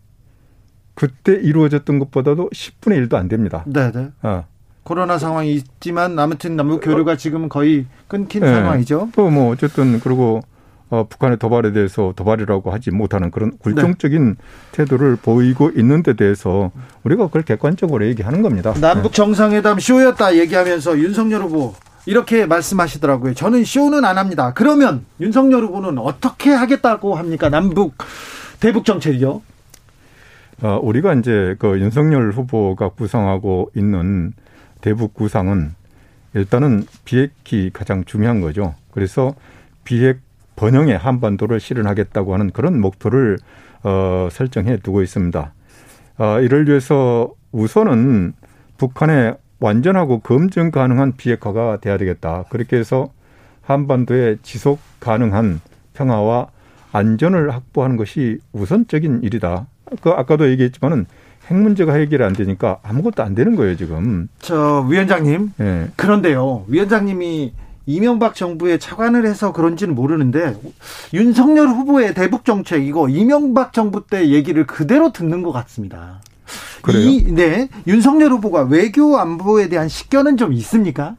그때 0.93 1.33
이루어졌던 1.33 1.97
것보다도 1.99 2.49
10분의 2.49 3.07
1도 3.07 3.15
안 3.15 3.27
됩니다. 3.27 3.63
네, 3.65 3.91
네. 3.91 4.09
아, 4.21 4.45
코로나 4.89 5.19
상황이 5.19 5.53
있지만 5.53 6.17
아무튼 6.17 6.55
남북 6.55 6.81
교류가 6.83 7.15
지금 7.15 7.47
거의 7.47 7.85
끊긴 8.07 8.41
네. 8.41 8.51
상황이죠. 8.51 9.09
또 9.15 9.29
뭐 9.29 9.51
어쨌든 9.51 9.99
그리고 9.99 10.41
어, 10.89 11.05
북한의 11.07 11.37
도발에 11.37 11.71
대해서 11.73 12.13
도발이라고 12.15 12.71
하지 12.71 12.89
못하는 12.89 13.29
그런 13.29 13.55
굴종적인 13.59 14.29
네. 14.29 14.35
태도를 14.71 15.15
보이고 15.17 15.69
있는 15.69 16.01
데 16.01 16.13
대해서 16.15 16.71
우리가 17.03 17.27
그걸 17.27 17.43
객관적으로 17.43 18.03
얘기하는 18.07 18.41
겁니다. 18.41 18.73
남북 18.81 19.13
정상회담 19.13 19.77
쇼였다 19.79 20.35
얘기하면서 20.37 20.97
윤석열 20.97 21.43
후보 21.43 21.75
이렇게 22.07 22.47
말씀하시더라고요. 22.47 23.35
저는 23.35 23.63
쇼는 23.65 24.03
안 24.05 24.17
합니다. 24.17 24.53
그러면 24.55 25.05
윤석열 25.21 25.65
후보는 25.65 25.99
어떻게 25.99 26.49
하겠다고 26.49 27.13
합니까? 27.13 27.49
남북 27.49 27.93
대북 28.59 28.85
정책이요? 28.85 29.43
어, 30.63 30.79
우리가 30.81 31.13
이제 31.13 31.55
그 31.59 31.79
윤석열 31.79 32.31
후보가 32.31 32.89
구성하고 32.89 33.69
있는 33.75 34.33
대북 34.81 35.13
구상은 35.13 35.73
일단은 36.33 36.85
비핵이 37.05 37.71
가장 37.73 38.05
중요한 38.05 38.41
거죠. 38.41 38.75
그래서 38.91 39.33
비핵 39.83 40.19
번영의 40.55 40.97
한반도를 40.97 41.59
실현하겠다고 41.59 42.33
하는 42.33 42.51
그런 42.51 42.79
목표를 42.79 43.37
어, 43.83 44.27
설정해 44.31 44.77
두고 44.77 45.01
있습니다. 45.01 45.53
어, 46.17 46.39
이를 46.41 46.67
위해서 46.67 47.33
우선은 47.51 48.33
북한의 48.77 49.35
완전하고 49.59 50.19
검증 50.19 50.71
가능한 50.71 51.13
비핵화가 51.17 51.77
돼야 51.81 51.97
되겠다. 51.97 52.45
그렇게 52.49 52.77
해서 52.77 53.11
한반도의 53.61 54.39
지속 54.41 54.79
가능한 54.99 55.61
평화와 55.93 56.47
안전을 56.91 57.53
확보하는 57.53 57.97
것이 57.97 58.39
우선적인 58.51 59.21
일이다. 59.23 59.67
그 60.01 60.09
아까도 60.09 60.49
얘기했지만은 60.49 61.05
핵 61.49 61.57
문제가 61.57 61.93
해결이 61.93 62.23
안 62.23 62.33
되니까 62.33 62.77
아무것도 62.83 63.23
안 63.23 63.33
되는 63.35 63.55
거예요, 63.55 63.75
지금. 63.75 64.29
저 64.39 64.85
위원장님. 64.89 65.53
네. 65.57 65.87
그런데요. 65.95 66.65
위원장님이 66.67 67.53
이명박 67.87 68.35
정부에 68.35 68.77
차관을 68.77 69.25
해서 69.25 69.51
그런지는 69.51 69.95
모르는데 69.95 70.55
윤석열 71.11 71.69
후보의 71.69 72.13
대북 72.13 72.45
정책 72.45 72.85
이거 72.85 73.09
이명박 73.09 73.73
정부 73.73 74.05
때 74.05 74.29
얘기를 74.29 74.67
그대로 74.67 75.11
듣는 75.11 75.41
것 75.41 75.51
같습니다. 75.51 76.21
그래요? 76.83 77.01
이, 77.01 77.23
네. 77.33 77.67
윤석열 77.87 78.31
후보가 78.33 78.63
외교 78.63 79.17
안보에 79.17 79.69
대한 79.69 79.87
식견은 79.87 80.37
좀 80.37 80.53
있습니까? 80.53 81.15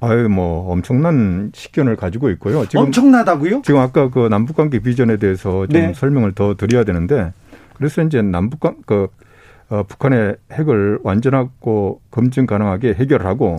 아유, 0.00 0.28
뭐 0.28 0.70
엄청난 0.72 1.50
식견을 1.54 1.96
가지고 1.96 2.30
있고요. 2.30 2.66
지금 2.66 2.86
엄청나다고요? 2.86 3.62
지금 3.62 3.80
아까 3.80 4.08
그 4.08 4.28
남북관계 4.28 4.80
비전에 4.80 5.18
대해서 5.18 5.66
좀 5.66 5.68
네. 5.68 5.92
설명을 5.94 6.32
더 6.32 6.54
드려야 6.54 6.84
되는데 6.84 7.32
그래서 7.76 8.02
이제 8.02 8.22
남북관 8.22 8.76
그 8.86 9.08
어, 9.70 9.82
북한의 9.82 10.36
핵을 10.52 10.98
완전하고 11.02 12.00
검증 12.10 12.46
가능하게 12.46 12.94
해결하고 12.94 13.58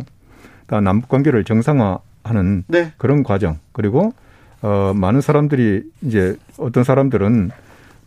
남북 0.68 1.10
관계를 1.10 1.44
정상화하는 1.44 2.64
네. 2.68 2.94
그런 2.98 3.24
과정 3.24 3.60
그리고 3.72 4.14
어, 4.62 4.94
많은 4.96 5.22
사람들이 5.22 5.84
이제 6.02 6.36
어떤 6.58 6.84
사람들은 6.84 7.52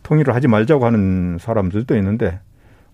통일을 0.03 0.33
하지 0.33 0.47
말자고 0.47 0.85
하는 0.85 1.37
사람들도 1.39 1.95
있는데 1.97 2.39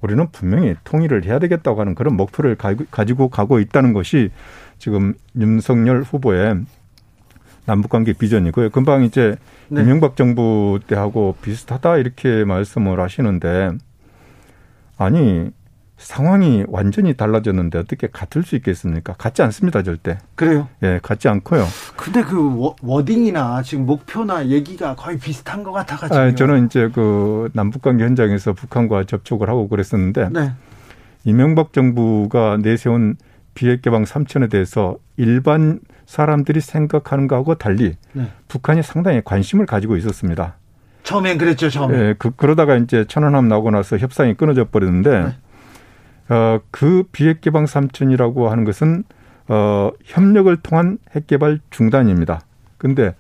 우리는 0.02 0.28
분명히 0.32 0.76
통일을 0.84 1.26
해야 1.26 1.40
되겠다고 1.40 1.80
하는 1.82 1.96
그런 1.96 2.16
목표를 2.16 2.58
가지고 2.92 3.30
가고 3.30 3.60
있다는 3.60 3.94
것이 3.94 4.30
지금 4.78 5.14
윤석열 5.36 6.04
후보의 6.04 6.60
남북관계 7.66 8.14
비전이고요. 8.14 8.70
금방 8.70 9.04
이제 9.04 9.36
네. 9.70 9.82
이명박 9.82 10.16
정부 10.16 10.80
때하고 10.86 11.36
비슷하다 11.42 11.98
이렇게 11.98 12.44
말씀을 12.44 13.00
하시는데 13.00 13.72
아니 14.98 15.52
상황이 15.98 16.66
완전히 16.68 17.16
달라졌는데 17.16 17.80
어떻게 17.80 18.08
같을 18.08 18.44
수 18.44 18.56
있겠습니까? 18.58 19.14
같지 19.14 19.42
않습니다, 19.44 19.82
절대. 19.82 20.18
그래요? 20.36 20.68
예, 20.84 21.00
같지 21.02 21.30
않고요. 21.30 21.66
근데 21.96 22.22
그 22.22 22.74
워딩이나 22.82 23.62
지금 23.64 23.86
목표나 23.86 24.48
얘기가 24.48 24.96
거의 24.96 25.18
비슷한 25.18 25.64
것 25.64 25.72
같아가지고. 25.72 26.20
아, 26.20 26.36
저는 26.36 26.66
이제 26.66 26.90
그 26.94 27.50
남북관계 27.54 28.04
현장에서 28.04 28.54
북한과 28.54 29.06
접촉을 29.06 29.50
하고 29.50 29.70
그랬었는데. 29.70 30.30
네. 30.32 30.52
이명박 31.24 31.74
정부가 31.74 32.58
내세운 32.62 33.16
비핵 33.56 33.82
개방 33.82 34.04
3천에 34.04 34.50
대해서 34.52 34.98
일반 35.18 35.80
사람들이 36.06 36.62
생각하는 36.62 37.28
거하고 37.28 37.56
달리 37.56 37.96
네. 38.14 38.32
북한이 38.48 38.84
상당히 38.84 39.22
관심을 39.24 39.66
가지고 39.66 39.98
있었습니다. 39.98 40.58
처음엔 41.06 41.38
그랬죠, 41.38 41.70
처음에. 41.70 41.98
네, 41.98 42.14
그, 42.18 42.32
그러다가 42.32 42.76
이제 42.76 43.06
천안함 43.06 43.48
나오고 43.48 43.72
나서 43.72 43.98
협상이 43.98 44.34
끊어져 44.34 44.66
버렸는데 44.66 45.24
네. 45.24 46.36
어, 46.36 46.60
그 46.72 47.04
비핵 47.12 47.42
개방 47.42 47.66
3천이라고 47.66 48.48
하는 48.48 48.66
것은 48.66 49.04
어, 49.48 49.92
협력을 50.04 50.56
통한 50.58 50.98
핵 51.16 51.28
개발 51.28 51.60
중단입니다. 51.70 52.42
근데 52.78 53.16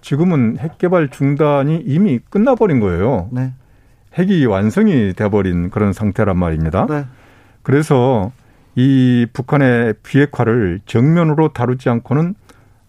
지금은 0.00 0.58
핵 0.58 0.78
개발 0.78 1.08
중단이 1.08 1.82
이미 1.84 2.20
끝나버린 2.30 2.78
거예요. 2.78 3.28
네. 3.32 3.52
핵이 4.14 4.46
완성이 4.46 5.12
돼버린 5.12 5.68
그런 5.68 5.92
상태란 5.92 6.38
말입니다. 6.38 6.86
네. 6.88 7.04
그래서 7.62 8.30
이 8.76 9.26
북한의 9.32 9.94
비핵화를 10.04 10.80
정면으로 10.86 11.48
다루지 11.48 11.88
않고는 11.88 12.34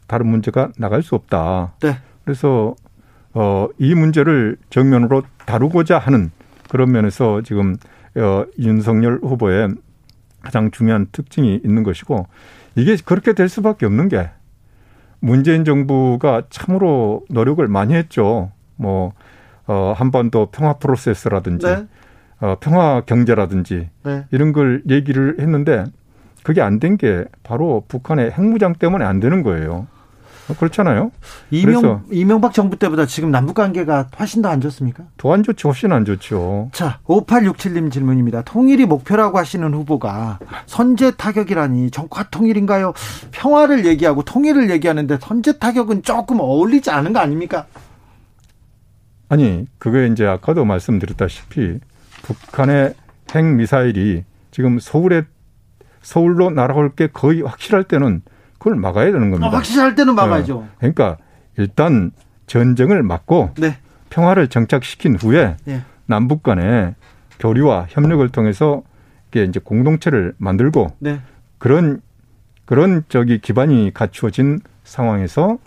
다른 0.06 0.28
문제가 0.28 0.70
나갈 0.78 1.02
수 1.02 1.16
없다. 1.16 1.74
네. 1.82 1.98
그래서 2.24 2.76
어, 3.34 3.68
이 3.78 3.94
문제를 3.94 4.58
정면으로 4.70 5.24
다루고자 5.46 5.98
하는 5.98 6.32
그런 6.70 6.92
면에서 6.92 7.42
지금 7.42 7.76
어, 8.16 8.46
윤석열 8.60 9.20
후보의 9.22 9.70
가장 10.42 10.72
중요한 10.72 11.08
특징이 11.12 11.60
있는 11.64 11.84
것이고 11.84 12.28
이게 12.76 12.96
그렇게 13.04 13.34
될 13.34 13.50
수밖에 13.50 13.86
없는 13.86 14.08
게 14.10 14.30
문재인 15.20 15.66
정부가 15.66 16.44
참으로 16.50 17.24
노력을 17.30 17.66
많이 17.68 17.94
했죠. 17.96 18.52
뭐, 18.76 19.14
어, 19.66 19.94
한번도 19.98 20.48
평화 20.52 20.74
프로세스라든지 20.74 21.66
네. 21.66 21.88
어, 22.40 22.56
평화 22.60 23.02
경제라든지 23.02 23.90
네. 24.04 24.26
이런 24.32 24.54
걸 24.54 24.84
얘기를 24.90 25.38
했는데 25.40 25.86
그게 26.44 26.62
안 26.62 26.80
된 26.80 26.98
게 26.98 27.26
바로 27.44 27.84
북한의 27.88 28.32
핵무장 28.32 28.74
때문에 28.76 29.04
안 29.04 29.20
되는 29.20 29.42
거예요. 29.44 29.88
그렇잖아요. 30.54 31.12
이명, 31.52 32.04
이명박 32.12 32.54
정부 32.54 32.78
때보다 32.78 33.06
지금 33.06 33.32
남북 33.32 33.56
관계가 33.56 34.08
훨씬 34.20 34.42
더 34.42 34.50
안 34.50 34.62
좋습니까? 34.62 35.04
더 35.18 35.34
안 35.34 35.44
좋죠. 35.44 35.70
훨씬 35.70 35.92
안 35.92 36.06
좋죠. 36.06 36.70
자, 36.74 37.00
5867님 37.06 37.92
질문입니다. 37.92 38.44
통일이 38.44 38.86
목표라고 38.86 39.38
하시는 39.38 39.74
후보가 39.74 40.40
선제 40.66 41.12
타격이라니 41.12 41.92
정화 41.92 42.24
통일인가요? 42.32 42.94
평화를 43.32 43.86
얘기하고 43.86 44.24
통일을 44.24 44.70
얘기하는데 44.70 45.18
선제 45.22 45.58
타격은 45.60 46.04
조금 46.04 46.40
어울리지 46.40 46.92
않은 46.92 47.14
거 47.14 47.20
아닙니까? 47.20 47.66
아니, 49.30 49.66
그게 49.78 50.08
이제 50.08 50.26
아까도 50.26 50.64
말씀드렸다시피 50.64 51.80
북한의 52.24 52.94
핵 53.36 53.44
미사일이 53.46 54.24
지금 54.52 54.80
서울에 54.80 55.24
서울로 56.02 56.50
날아올 56.50 56.96
게 56.96 57.08
거의 57.08 57.42
확실할 57.42 57.84
때는 57.84 58.22
그걸 58.58 58.76
막아야 58.76 59.12
되는 59.12 59.32
겁니다. 59.32 59.48
아, 59.48 59.50
확실할 59.52 59.96
때는 59.96 60.16
막아야죠. 60.16 60.62
네. 60.62 60.68
그러니까 60.80 61.18
일단 61.58 62.12
전쟁을 62.48 63.04
막고 63.04 63.52
네. 63.58 63.78
평화를 64.10 64.48
정착시킨 64.48 65.16
후에 65.16 65.58
네. 65.66 65.82
남북 66.06 66.44
간의 66.44 66.96
교류와 67.40 67.88
협력을 67.90 68.28
통해서 68.30 68.84
이게 69.30 69.44
이제 69.44 69.60
공동체를 69.60 70.34
만들고 70.38 70.88
네. 71.00 71.20
그런 71.58 72.02
그런 72.66 73.04
저기 73.10 73.40
기반이 73.40 73.92
갖추어진 73.94 74.60
상황에서 74.84 75.58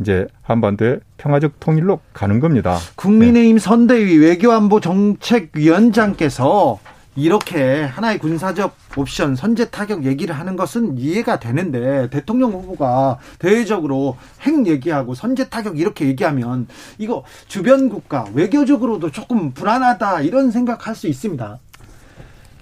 이제 0.00 0.26
한반도의 0.42 1.00
평화적 1.16 1.60
통일로 1.60 2.00
가는 2.12 2.40
겁니다. 2.40 2.78
국민의힘 2.96 3.56
네. 3.56 3.60
선대위 3.60 4.18
외교안보 4.18 4.80
정책위원장께서 4.80 6.78
이렇게 7.14 7.82
하나의 7.82 8.18
군사적 8.18 8.74
옵션 8.96 9.36
선제 9.36 9.70
타격 9.70 10.04
얘기를 10.04 10.34
하는 10.34 10.56
것은 10.56 10.96
이해가 10.96 11.40
되는데 11.40 12.08
대통령 12.08 12.52
후보가 12.52 13.18
대외적으로 13.38 14.16
핵 14.40 14.66
얘기하고 14.66 15.14
선제 15.14 15.48
타격 15.48 15.78
이렇게 15.78 16.06
얘기하면 16.06 16.66
이거 16.98 17.24
주변 17.48 17.90
국가 17.90 18.24
외교적으로도 18.32 19.10
조금 19.10 19.52
불안하다 19.52 20.22
이런 20.22 20.50
생각할 20.50 20.94
수 20.94 21.06
있습니다. 21.06 21.58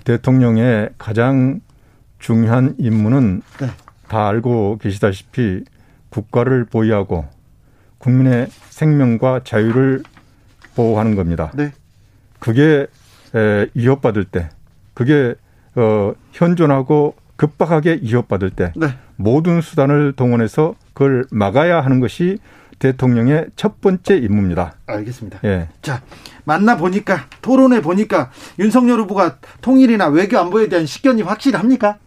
대통령의 0.05 0.91
가장 0.99 1.61
중요한 2.19 2.75
임무는 2.79 3.43
네. 3.61 3.69
다 4.09 4.29
알고 4.29 4.79
계시다시피 4.83 5.63
국가를 6.09 6.65
보위하고 6.65 7.25
국민의 7.99 8.49
생명과 8.71 9.43
자유를 9.45 10.03
보호하는 10.75 11.15
겁니다. 11.15 11.53
네. 11.55 11.73
그게 12.41 12.87
에, 13.35 13.67
위협받을 13.75 14.25
때, 14.25 14.49
그게 14.95 15.35
어, 15.75 16.13
현존하고 16.33 17.15
급박하게 17.37 18.01
위협받을 18.03 18.51
때 18.51 18.73
네. 18.77 18.89
모든 19.17 19.61
수단을 19.61 20.13
동원해서 20.15 20.75
그걸 20.93 21.25
막아야 21.31 21.81
하는 21.81 22.01
것이 22.01 22.39
대통령의 22.79 23.47
첫 23.57 23.81
번째 23.81 24.17
임무입니다. 24.17 24.75
알겠습니다. 24.87 25.39
예. 25.45 25.69
자, 25.83 26.03
만나 26.45 26.77
보니까 26.77 27.27
토론해 27.43 27.83
보니까 27.83 28.31
윤석열 28.59 29.01
후보가 29.01 29.39
통일이나 29.61 30.09
외교 30.09 30.39
안보에 30.39 30.69
대한 30.69 30.87
식견이 30.87 31.23
확실합니까? 31.23 31.99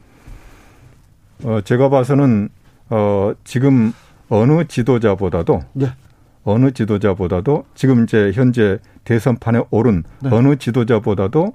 어, 1.43 1.61
제가 1.63 1.89
봐서는 1.89 2.49
어, 2.89 3.33
지금 3.43 3.93
어느 4.29 4.65
지도자보다도 4.65 5.63
네. 5.73 5.87
어느 6.43 6.71
지도자보다도 6.71 7.65
지금 7.75 8.03
이제 8.03 8.31
현재 8.33 8.79
대선판에 9.05 9.63
오른 9.69 10.03
네. 10.21 10.29
어느 10.31 10.55
지도자보다도 10.57 11.53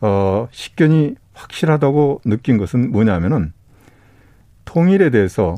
어, 0.00 0.48
식견이 0.50 1.14
확실하다고 1.34 2.22
느낀 2.24 2.58
것은 2.58 2.90
뭐냐면은 2.90 3.52
통일에 4.64 5.10
대해서 5.10 5.56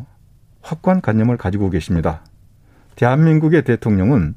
확고한 0.62 1.00
관념을 1.00 1.36
가지고 1.36 1.70
계십니다. 1.70 2.22
대한민국의 2.96 3.62
대통령은 3.64 4.34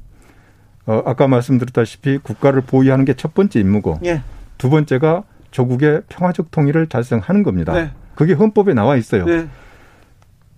어, 0.85 1.03
아까 1.05 1.27
말씀드렸다시피 1.27 2.17
국가를 2.19 2.61
보위하는 2.61 3.05
게 3.05 3.13
첫 3.13 3.33
번째 3.33 3.59
임무고 3.59 3.99
예. 4.05 4.21
두 4.57 4.69
번째가 4.69 5.23
조국의 5.51 6.03
평화적 6.09 6.49
통일을 6.51 6.87
달성하는 6.87 7.43
겁니다. 7.43 7.73
네. 7.73 7.91
그게 8.15 8.33
헌법에 8.33 8.73
나와 8.73 8.95
있어요. 8.95 9.25
네. 9.25 9.47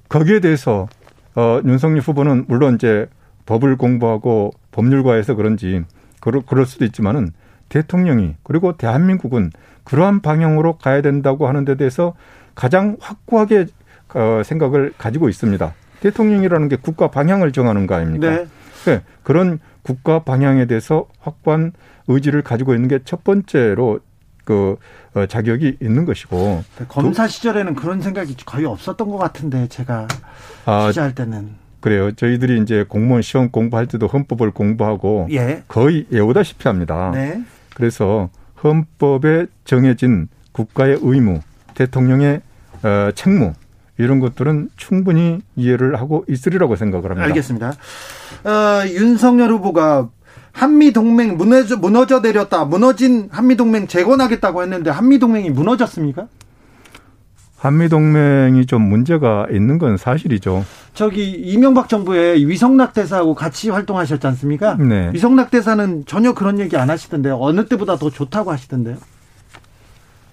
거기에 0.10 0.39
대해서 0.39 0.88
어, 1.36 1.60
윤석열 1.65 2.00
후보는 2.02 2.46
물론 2.48 2.76
이제 2.76 3.08
법을 3.45 3.77
공부하고 3.77 4.51
법률가에서 4.71 5.36
그런지 5.36 5.84
그럴, 6.19 6.41
그럴 6.45 6.65
수도 6.65 6.86
있지만은 6.86 7.32
대통령이 7.69 8.36
그리고 8.43 8.77
대한민국은 8.77 9.51
그러한 9.84 10.21
방향으로 10.21 10.77
가야 10.77 11.01
된다고 11.01 11.47
하는 11.47 11.65
데 11.65 11.75
대해서 11.75 12.13
가장 12.56 12.97
확고하게 12.99 13.65
어, 14.13 14.41
생각을 14.45 14.93
가지고 14.97 15.27
있습니다. 15.27 15.73
대통령이라는 16.01 16.69
게 16.69 16.75
국가 16.75 17.10
방향을 17.10 17.51
정하는 17.51 17.88
거 17.88 17.95
아닙니까? 17.95 18.29
네. 18.29 18.47
네. 18.86 19.01
그런 19.23 19.60
국가 19.82 20.19
방향에 20.19 20.65
대해서 20.65 21.08
확고한 21.19 21.71
의지를 22.08 22.41
가지고 22.41 22.75
있는 22.75 22.88
게 22.89 22.99
첫 23.06 23.23
번째로 23.23 23.99
그 24.43 24.75
어, 25.13 25.25
자격이 25.25 25.77
있는 25.82 26.06
것이고 26.06 26.63
검사 26.89 27.27
시절에는 27.27 27.75
그런 27.75 28.01
생각이 28.01 28.36
거의 28.45 28.65
없었던 28.65 29.10
것 29.10 29.17
같은데 29.17 29.67
제가 29.67 30.08
아, 30.65 30.88
취재할 30.88 31.15
때는 31.15 31.56
그래요. 31.84 32.13
저희들이 32.13 32.62
이제 32.62 32.86
공무원 32.88 33.22
시험 33.22 33.50
공부할 33.50 33.88
때도 33.88 34.08
헌법을 34.08 34.52
공부하고 34.52 35.28
예. 35.32 35.63
거의 35.67 36.06
외우다시피 36.10 36.65
합니다. 36.69 37.12
네. 37.13 37.43
그래서 37.76 38.30
헌법에 38.63 39.48
정해진 39.65 40.30
국가의 40.54 41.00
의무, 41.02 41.41
대통령의 41.74 42.39
어, 42.84 43.10
책무 43.13 43.52
이런 43.98 44.22
것들은 44.22 44.69
충분히 44.78 45.41
이해를 45.58 46.00
하고 46.00 46.24
있으리라고 46.30 46.78
생각을 46.78 47.10
합니다. 47.10 47.26
알겠습니다. 47.26 47.74
어, 48.46 48.88
윤석열 48.88 49.52
후보가 49.52 50.08
한미 50.54 50.93
동맹 50.93 51.36
무너져 51.36 51.76
무너져 51.76 52.22
내렸다. 52.22 52.63
무너진 52.63 53.28
한미 53.30 53.58
동맹 53.58 53.88
재건하겠다고 53.88 54.62
했는데 54.62 54.89
한미 54.89 55.19
동맹이 55.19 55.50
무너졌습니까? 55.50 56.28
한미 57.63 57.88
동맹이 57.88 58.65
좀 58.65 58.82
문제가 58.82 59.47
있는 59.49 59.78
건 59.78 59.95
사실이죠. 59.95 60.65
저기 60.93 61.32
이명박 61.32 61.88
정부의 61.88 62.45
위성락 62.45 62.93
대사하고 62.93 63.36
같이 63.36 63.69
활동하셨지 63.69 64.28
않습니까? 64.28 64.76
네. 64.76 65.10
위성락 65.13 65.49
대사는 65.49 66.04
전혀 66.06 66.34
그런 66.34 66.60
얘기 66.60 66.76
안 66.76 66.89
하시던데요. 66.89 67.38
어느 67.39 67.65
때보다 67.65 67.95
더 67.95 68.10
좋다고 68.10 68.52
하시던데요. 68.52 68.97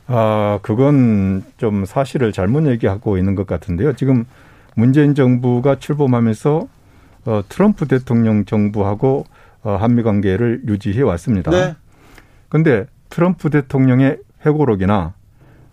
아, 0.08 0.58
그건 0.62 1.44
좀 1.56 1.84
사실을 1.84 2.32
잘못 2.32 2.66
얘기하고 2.66 3.16
있는 3.16 3.36
것 3.36 3.46
같은데요. 3.46 3.94
지금 3.94 4.24
문재인 4.74 5.14
정부가 5.14 5.78
출범하면서 5.78 6.66
어, 7.26 7.42
트럼프 7.48 7.86
대통령 7.86 8.44
정부하고 8.44 9.24
어, 9.62 9.76
한미 9.76 10.02
관계를 10.02 10.62
유지해 10.66 11.02
왔습니다. 11.02 11.52
네. 11.52 11.76
근데 12.48 12.86
트럼프 13.08 13.50
대통령의 13.50 14.18
회고록이나 14.44 15.12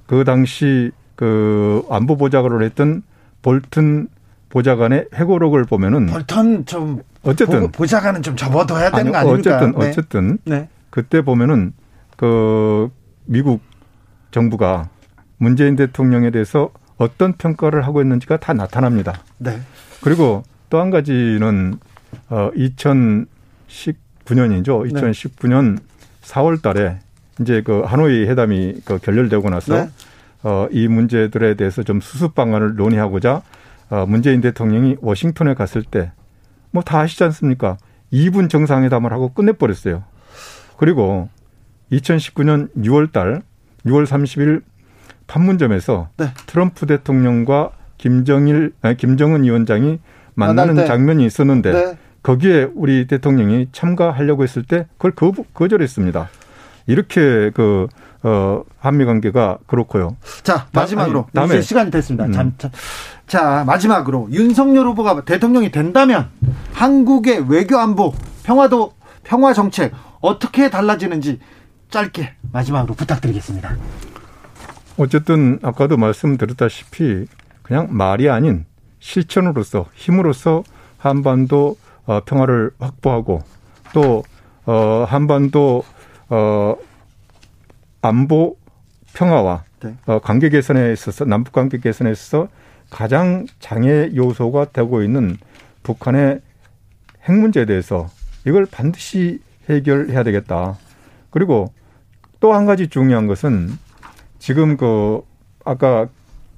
그 0.06 0.24
당시 0.24 0.92
그 1.18 1.84
안보 1.90 2.16
보좌관을 2.16 2.64
했던 2.64 3.04
볼튼 3.42 4.08
보좌관의 4.50 5.08
회고록을 5.14 5.66
보면은 5.66 6.06
볼턴 6.06 6.66
좀 6.66 7.02
어쨌든 7.24 7.70
보 7.72 7.86
좌관은 7.86 8.22
좀 8.22 8.38
접어둬야 8.38 8.92
되는 8.92 9.08
아니, 9.08 9.12
거 9.12 9.18
아닙니까? 9.18 9.58
어쨌든 9.58 9.80
네. 9.80 9.90
어쨌든 9.90 10.38
네. 10.46 10.70
그때 10.90 11.22
보면은 11.22 11.74
그 12.16 12.90
미국 13.26 13.62
정부가 14.32 14.88
문재인 15.38 15.76
대통령에 15.76 16.32
대해서 16.32 16.70
어떤 16.98 17.34
평가를 17.34 17.86
하고 17.86 18.02
있는지가 18.02 18.38
다 18.38 18.54
나타납니다. 18.54 19.22
네. 19.38 19.60
그리고 20.02 20.44
또 20.70 20.80
한 20.80 20.90
가지는 20.90 21.78
어 22.30 22.50
2019년이죠. 22.56 24.90
2019년 24.92 25.76
네. 25.76 25.82
4월 26.24 26.62
달에 26.62 27.00
이제 27.40 27.62
그 27.62 27.82
하노이 27.82 28.28
회담이 28.28 28.82
그 28.86 28.98
결렬되고 29.00 29.50
나서 29.50 29.86
네. 29.86 29.90
어 30.44 30.68
이 30.72 30.88
문제들에 30.88 31.56
대해서 31.56 31.84
좀 31.84 32.00
수습 32.02 32.36
방안을 32.36 32.76
논의하고자 32.76 33.42
어 33.90 34.06
문재인 34.08 34.42
대통령이 34.42 34.98
워싱턴에 35.02 35.54
갔을 35.54 35.84
때 35.84 36.12
뭐 36.72 36.82
다 36.84 37.00
아시지 37.00 37.24
않습니까? 37.24 37.78
2분 38.14 38.50
정상회담을 38.50 39.12
하고 39.12 39.34
끝내버렸어요. 39.34 40.04
그리고 40.78 41.30
2019년 41.92 42.70
6월 42.78 43.12
달 43.12 43.42
6월 43.86 44.06
30일 44.06 44.62
판문점에서 45.28 46.10
네. 46.18 46.28
트럼프 46.46 46.86
대통령과 46.86 47.72
김정일 47.98 48.74
아니, 48.82 48.96
김정은 48.98 49.44
위원장이 49.44 50.00
만나는 50.36 50.86
장면이 50.86 51.26
있었는데 51.26 51.72
네. 51.72 51.98
거기에 52.24 52.70
우리 52.76 53.08
대통령이 53.08 53.70
참가하려고 53.72 54.44
했을 54.44 54.64
때 54.64 54.88
그걸 54.98 55.12
거, 55.12 55.32
거절했습니다. 55.54 56.30
이렇게 56.88 57.52
그, 57.54 57.88
어, 58.28 58.62
한미 58.80 59.06
관계가 59.06 59.60
그렇고요. 59.68 60.18
자, 60.44 60.68
마지막으로. 60.74 61.28
다음에. 61.34 61.56
이제 61.56 61.62
시간이 61.62 61.90
됐습니다. 61.92 62.26
음. 62.26 62.34
자, 62.34 62.52
자, 62.58 62.72
자, 63.26 63.64
마지막으로. 63.66 64.28
윤석열 64.32 64.86
후보가 64.88 65.24
대통령이 65.24 65.72
된다면 65.72 66.28
한국의 66.74 67.50
외교 67.50 67.78
안보, 67.78 68.14
평화도, 68.44 68.92
평화 69.24 69.54
정책 69.54 69.94
어떻게 70.20 70.70
달라지는지 70.70 71.40
짧게 71.90 72.34
마지막으로 72.52 72.96
부탁드리겠습니다. 72.96 73.78
어쨌든 74.98 75.60
아까도 75.62 75.96
말씀드렸다시피 75.96 77.28
그냥 77.62 77.88
말이 77.92 78.30
아닌 78.30 78.66
실천으로서 79.00 79.86
힘으로서 79.94 80.64
한반도 80.98 81.78
어, 82.06 82.22
평화를 82.26 82.72
확보하고 82.80 83.40
또 83.94 84.24
어, 84.66 85.06
한반도 85.08 85.84
어, 86.30 86.76
안보 88.08 88.58
평화와 89.14 89.64
네. 89.82 89.96
어, 90.06 90.20
관계 90.20 90.50
개선에 90.50 90.92
있어서 90.94 91.26
남북 91.26 91.54
관계 91.54 91.78
개선에 91.80 92.12
있어서 92.12 92.48
가장 92.90 93.46
장애 93.60 94.10
요소가 94.16 94.66
되고 94.72 95.02
있는 95.04 95.38
북한의 95.84 96.42
핵 97.24 97.34
문제에 97.34 97.66
대해서 97.66 98.08
이걸 98.46 98.66
반드시 98.66 99.40
해결해야 99.70 100.24
되겠다. 100.24 100.78
그리고 101.30 101.74
또 102.40 102.54
한 102.54 102.66
가지 102.66 102.88
중요한 102.88 103.28
것은 103.28 103.70
지금 104.40 104.78
그 104.78 105.22
아까 105.66 106.08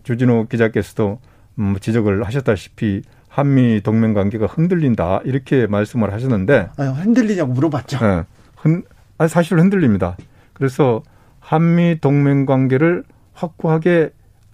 주진우 0.04 0.48
기자께서도 0.48 1.20
음, 1.60 1.76
지적을 1.80 2.24
하셨다시피 2.24 3.02
한미 3.28 3.82
동맹 3.82 4.14
관계가 4.14 4.46
흔들린다 4.46 5.22
이렇게 5.24 5.68
말씀을 5.68 6.12
하셨는데 6.14 6.70
아니, 6.78 6.94
흔들리냐고 6.94 7.54
물어봤죠. 7.54 8.00
네, 8.00 8.24
흔, 8.56 8.84
아니, 9.18 9.30
사실 9.30 9.58
흔들립니다. 9.60 10.18
그래서 10.54 11.02
한미 11.50 11.98
동맹 12.00 12.46
관계를 12.46 13.04
확고하게 13.34 14.12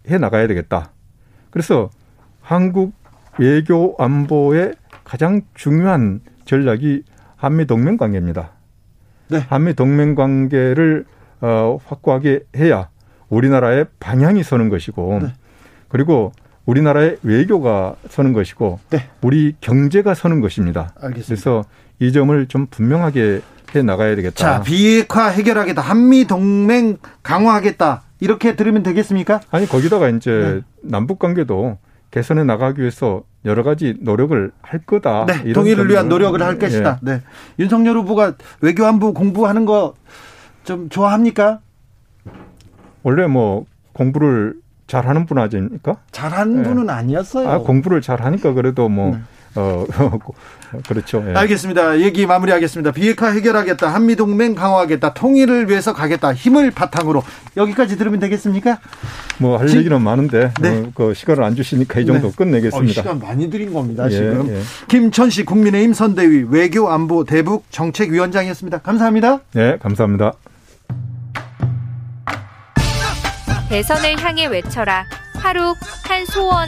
해 0.08 0.18
나가야 0.18 0.48
되겠다. 0.48 0.92
그래서 1.50 1.90
한국 2.40 2.94
외교 3.38 3.98
안보의 4.00 4.76
가장 5.04 5.42
중요한 5.56 6.22
전략이 6.46 7.04
한미 7.36 7.66
동맹 7.66 7.98
관계입니다. 7.98 8.52
네. 9.28 9.40
한미 9.40 9.74
동맹 9.74 10.16
관계를 10.16 11.04
어, 11.42 11.78
확고하게 11.86 12.46
해야 12.56 12.88
우리나라의 13.28 13.88
방향이 14.00 14.42
서는 14.42 14.70
것이고 14.70 15.20
네. 15.22 15.34
그리고 15.90 16.32
우리나라의 16.66 17.18
외교가 17.24 17.98
서는 18.08 18.32
것이고 18.32 18.80
네. 18.92 19.10
우리 19.22 19.54
경제가 19.60 20.14
서는 20.14 20.40
것입니다. 20.40 20.94
알겠습니다. 20.96 21.26
그래서 21.28 21.66
이 22.00 22.14
점을 22.14 22.46
좀 22.48 22.68
분명하게 22.68 23.42
해 23.74 23.82
나가야 23.82 24.16
되겠다. 24.16 24.36
자, 24.36 24.62
비핵화 24.62 25.28
해결하겠다. 25.30 25.82
한미 25.82 26.26
동맹 26.26 26.98
강화하겠다. 27.24 28.04
이렇게 28.20 28.56
들으면 28.56 28.84
되겠습니까? 28.84 29.42
아니 29.52 29.68
거기다가 29.68 30.10
이제 30.10 30.32
네. 30.32 30.62
남북 30.82 31.20
관계도 31.20 31.78
개선해 32.12 32.44
나가기 32.44 32.80
위해서 32.82 33.24
여러 33.46 33.64
가지 33.64 33.96
노력을 34.00 34.52
할 34.62 34.80
거다. 34.80 35.26
네, 35.26 35.54
통일을 35.54 35.90
위한 35.90 36.08
노력을 36.10 36.42
할 36.42 36.58
것이다. 36.58 37.00
예. 37.06 37.12
네. 37.12 37.22
윤석열 37.60 37.98
후보가 37.98 38.34
외교안보 38.62 39.14
공부하는 39.14 39.66
거 39.66 39.96
좀 40.66 40.90
좋아합니까? 40.90 41.60
원래 43.04 43.28
뭐 43.28 43.66
공부를 43.94 44.56
잘하는 44.88 45.26
분 45.26 45.38
아닙니까? 45.38 45.98
잘하는 46.12 46.64
네. 46.64 46.70
분은 46.70 46.90
아니었어요. 46.90 47.48
아, 47.50 47.58
공부를 47.60 48.02
잘하니까 48.02 48.54
그래도 48.54 48.90
뭐 48.90 49.12
네. 49.12 49.22
어, 49.56 49.86
그렇죠. 50.88 51.24
예. 51.30 51.34
알겠습니다. 51.34 52.00
얘기 52.02 52.26
마무리하겠습니다. 52.26 52.92
비핵화 52.92 53.28
해결하겠다. 53.30 53.88
한미동맹 53.94 54.56
강화하겠다. 54.56 55.14
통일을 55.14 55.70
위해서 55.70 55.94
가겠다. 55.94 56.34
힘을 56.34 56.72
바탕으로. 56.72 57.24
여기까지 57.56 57.98
들으면 57.98 58.20
되겠습니까? 58.20 58.80
뭐 59.38 59.58
할 59.58 59.70
얘기는 59.70 60.02
많은데 60.02 60.52
네. 60.60 60.80
어, 60.80 60.92
그 60.94 61.14
시간을 61.14 61.44
안 61.44 61.56
주시니까 61.56 62.00
이 62.02 62.06
정도 62.06 62.30
네. 62.30 62.36
끝내겠습니다. 62.36 62.92
어, 63.00 63.04
시간 63.04 63.20
많이 63.20 63.50
드린 63.50 63.74
겁니다. 63.74 64.06
예, 64.08 64.10
지금. 64.10 64.50
예. 64.50 64.62
김천식 64.90 65.46
국민의힘 65.46 65.94
선대위 65.94 66.46
외교안보 66.50 67.24
대북 67.24 67.66
정책위원장이었습니다. 67.72 68.80
감사합니다. 68.80 69.40
네, 69.54 69.78
감사합니다. 69.78 70.34
대선을 73.70 74.20
향해 74.22 74.46
외쳐라. 74.48 75.06
하루 75.40 75.74
한 76.08 76.26
소원. 76.26 76.68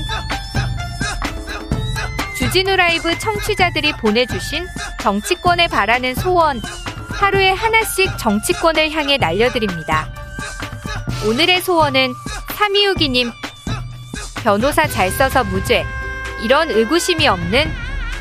주진우 2.48 2.78
라이브 2.78 3.20
청취자들이 3.20 3.92
보내주신 3.98 4.66
정치권에 5.02 5.68
바라는 5.68 6.16
소원. 6.16 6.62
하루에 7.10 7.52
하나씩 7.52 8.18
정치권을 8.18 8.90
향해 8.92 9.18
날려드립니다. 9.18 10.08
오늘의 11.28 11.60
소원은 11.60 12.14
3262님. 12.48 13.34
변호사 14.44 14.88
잘 14.88 15.12
써서 15.12 15.44
무죄. 15.44 15.86
이런 16.42 16.70
의구심이 16.72 17.28
없는 17.28 17.70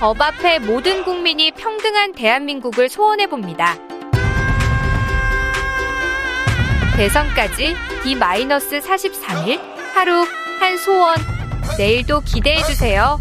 법 0.00 0.20
앞에 0.20 0.58
모든 0.58 1.04
국민이 1.04 1.52
평등한 1.52 2.12
대한민국을 2.12 2.88
소원해봅니다. 2.88 3.76
대선까지 6.96 7.76
D-43일 8.02 9.60
하루 9.94 10.26
한 10.58 10.76
소원 10.78 11.14
내일도 11.78 12.22
기대해 12.22 12.60
주세요. 12.64 13.20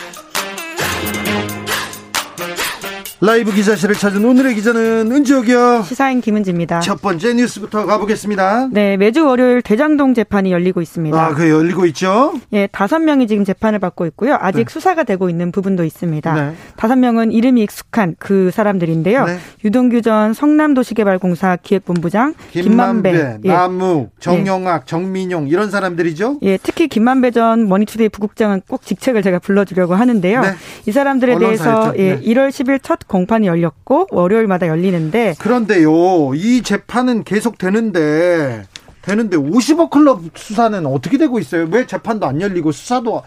라이브 3.23 3.53
기자실을 3.53 3.93
찾은 3.93 4.25
오늘의 4.25 4.55
기자는 4.55 5.11
은지옥이요. 5.11 5.83
시사인 5.83 6.21
김은지입니다. 6.21 6.79
첫 6.79 6.99
번째 7.03 7.35
뉴스부터 7.35 7.85
가보겠습니다. 7.85 8.69
네, 8.71 8.97
매주 8.97 9.23
월요일 9.23 9.61
대장동 9.61 10.15
재판이 10.15 10.51
열리고 10.51 10.81
있습니다. 10.81 11.23
아, 11.23 11.35
그 11.35 11.47
열리고 11.47 11.85
있죠? 11.85 12.33
예, 12.51 12.67
다섯 12.71 12.97
명이 12.97 13.27
지금 13.27 13.45
재판을 13.45 13.77
받고 13.77 14.07
있고요. 14.07 14.39
아직 14.41 14.65
네. 14.65 14.73
수사가 14.73 15.03
되고 15.03 15.29
있는 15.29 15.51
부분도 15.51 15.83
있습니다. 15.83 16.33
네. 16.33 16.55
다섯 16.77 16.95
명은 16.95 17.31
이름이 17.31 17.61
익숙한 17.61 18.15
그 18.17 18.49
사람들인데요. 18.49 19.25
네. 19.25 19.37
유동규 19.65 20.01
전 20.01 20.33
성남도시개발공사 20.33 21.59
기획본부장, 21.61 22.33
김만배, 22.49 23.11
김만배 23.11 23.39
예. 23.45 23.47
남욱, 23.47 24.13
정영학, 24.19 24.81
예. 24.81 24.85
정민용 24.87 25.47
이런 25.47 25.69
사람들이죠? 25.69 26.39
예, 26.41 26.57
특히 26.57 26.87
김만배 26.87 27.29
전 27.29 27.69
머니투데이 27.69 28.09
부국장은 28.09 28.63
꼭 28.67 28.83
직책을 28.83 29.21
제가 29.21 29.37
불러주려고 29.37 29.93
하는데요. 29.93 30.41
네. 30.41 30.47
이 30.87 30.91
사람들에 30.91 31.37
대해서 31.37 31.93
예, 31.99 32.19
1월 32.19 32.49
10일 32.49 32.79
첫 32.81 33.10
공판이 33.11 33.45
열렸고 33.47 34.07
월요일마다 34.09 34.67
열리는데 34.67 35.35
그런데요. 35.37 36.33
이 36.33 36.61
재판은 36.63 37.25
계속 37.25 37.57
되는데 37.57 38.63
되는데 39.01 39.35
50억 39.35 39.89
클럽 39.89 40.21
수사는 40.35 40.85
어떻게 40.85 41.17
되고 41.17 41.37
있어요? 41.39 41.67
왜 41.71 41.85
재판도 41.85 42.25
안 42.25 42.39
열리고 42.39 42.71
수사도 42.71 43.23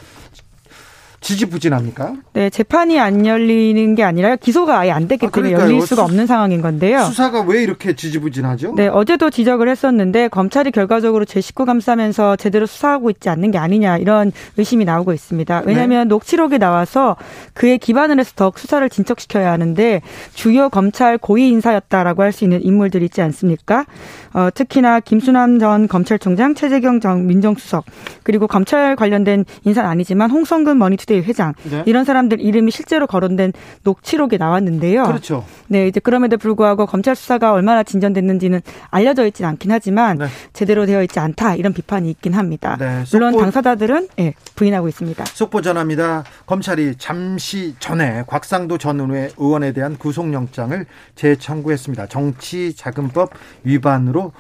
지지부진합니까? 1.25 2.15
네, 2.35 2.51
재판이 2.51 3.01
안 3.01 3.25
열리는 3.25 3.95
게 3.95 4.05
아니라 4.05 4.37
기소가 4.37 4.79
아예 4.79 4.91
안 4.91 5.09
됐기 5.09 5.27
아, 5.27 5.31
때문에 5.31 5.53
열릴 5.55 5.81
수가 5.81 6.03
수, 6.03 6.03
없는 6.03 6.27
상황인 6.27 6.61
건데요. 6.61 7.05
수사가 7.05 7.41
왜 7.43 7.63
이렇게 7.63 7.97
지지부진하죠? 7.97 8.75
네, 8.77 8.89
어제도 8.89 9.31
지적을 9.31 9.69
했었는데 9.69 10.29
검찰이 10.29 10.71
결과적으로 10.71 11.25
제 11.25 11.41
식구 11.41 11.65
감싸면서 11.65 12.37
제대로 12.37 12.67
수사하고 12.67 13.09
있지 13.11 13.31
않는 13.31 13.51
게 13.51 13.59
아니냐 13.59 13.97
이런 13.99 14.33
의심이 14.59 14.85
나오고 14.85 15.13
있습니다. 15.15 15.63
왜냐하면 15.65 16.09
네. 16.09 16.09
녹취록이 16.11 16.59
나와서 16.59 17.17
그에 17.55 17.79
기반을 17.79 18.21
해서 18.21 18.33
더 18.37 18.53
수사를 18.55 18.89
진척시켜야 18.91 19.51
하는데 19.51 20.03
주요 20.35 20.69
검찰 20.69 21.17
고위 21.17 21.49
인사였다라고 21.49 22.23
할 22.23 22.35
수 22.35 22.45
있는 22.45 22.63
인물들이 22.63 23.07
있지 23.07 23.23
않습니까? 23.23 23.87
어, 24.35 24.49
특히나 24.53 25.01
김수남 25.01 25.61
전 25.61 25.87
검찰총장, 25.89 26.55
최재경 26.55 27.01
전 27.01 27.27
민정수석 27.29 27.85
그리고 28.25 28.47
검찰 28.47 28.97
관련된 28.97 29.45
인사는 29.65 29.89
아니지만 29.89 30.31
홍선근 30.31 30.77
머니투데이 30.77 31.14
이태일 31.15 31.25
회장 31.25 31.55
네. 31.63 31.83
이런 31.87 32.05
사람들 32.05 32.41
이름이 32.41 32.71
실제로 32.71 33.07
거론된 33.07 33.53
녹취록이 33.83 34.39
나왔는데요. 34.39 35.05
그렇죠. 35.05 35.45
네, 35.69 35.87
이제 35.87 36.01
그럼에도 36.01 36.37
불구하고 36.37 36.87
검찰 36.87 37.15
수사가 37.15 37.53
얼마나 37.53 37.83
진전됐는지는 37.83 38.61
알려져 38.91 39.27
있지는 39.27 39.51
않긴 39.51 39.71
하지만 39.71 40.19
네. 40.19 40.27
제대로 40.53 40.87
되어 40.87 41.03
있지 41.03 41.19
않다 41.19 41.55
이런 41.55 41.73
비판이 41.73 42.11
있긴 42.11 42.35
합니다. 42.35 42.77
네, 42.79 43.05
물론 43.13 43.39
당사자들은 43.39 44.09
예, 44.19 44.35
부인하고 44.57 44.89
있습니다. 44.89 45.25
속보 45.25 45.63
전합니다. 45.63 46.25
검찰이 46.47 46.97
잠시 46.99 47.75
전에 47.79 48.25
곽상도 48.27 48.79
전 48.79 48.95
의원에 49.05 49.73
대한 49.73 49.97
구속영장을 49.99 50.87
재청구했습니다. 51.15 52.07
정치자금법 52.07 53.31
위반으로 53.65 54.33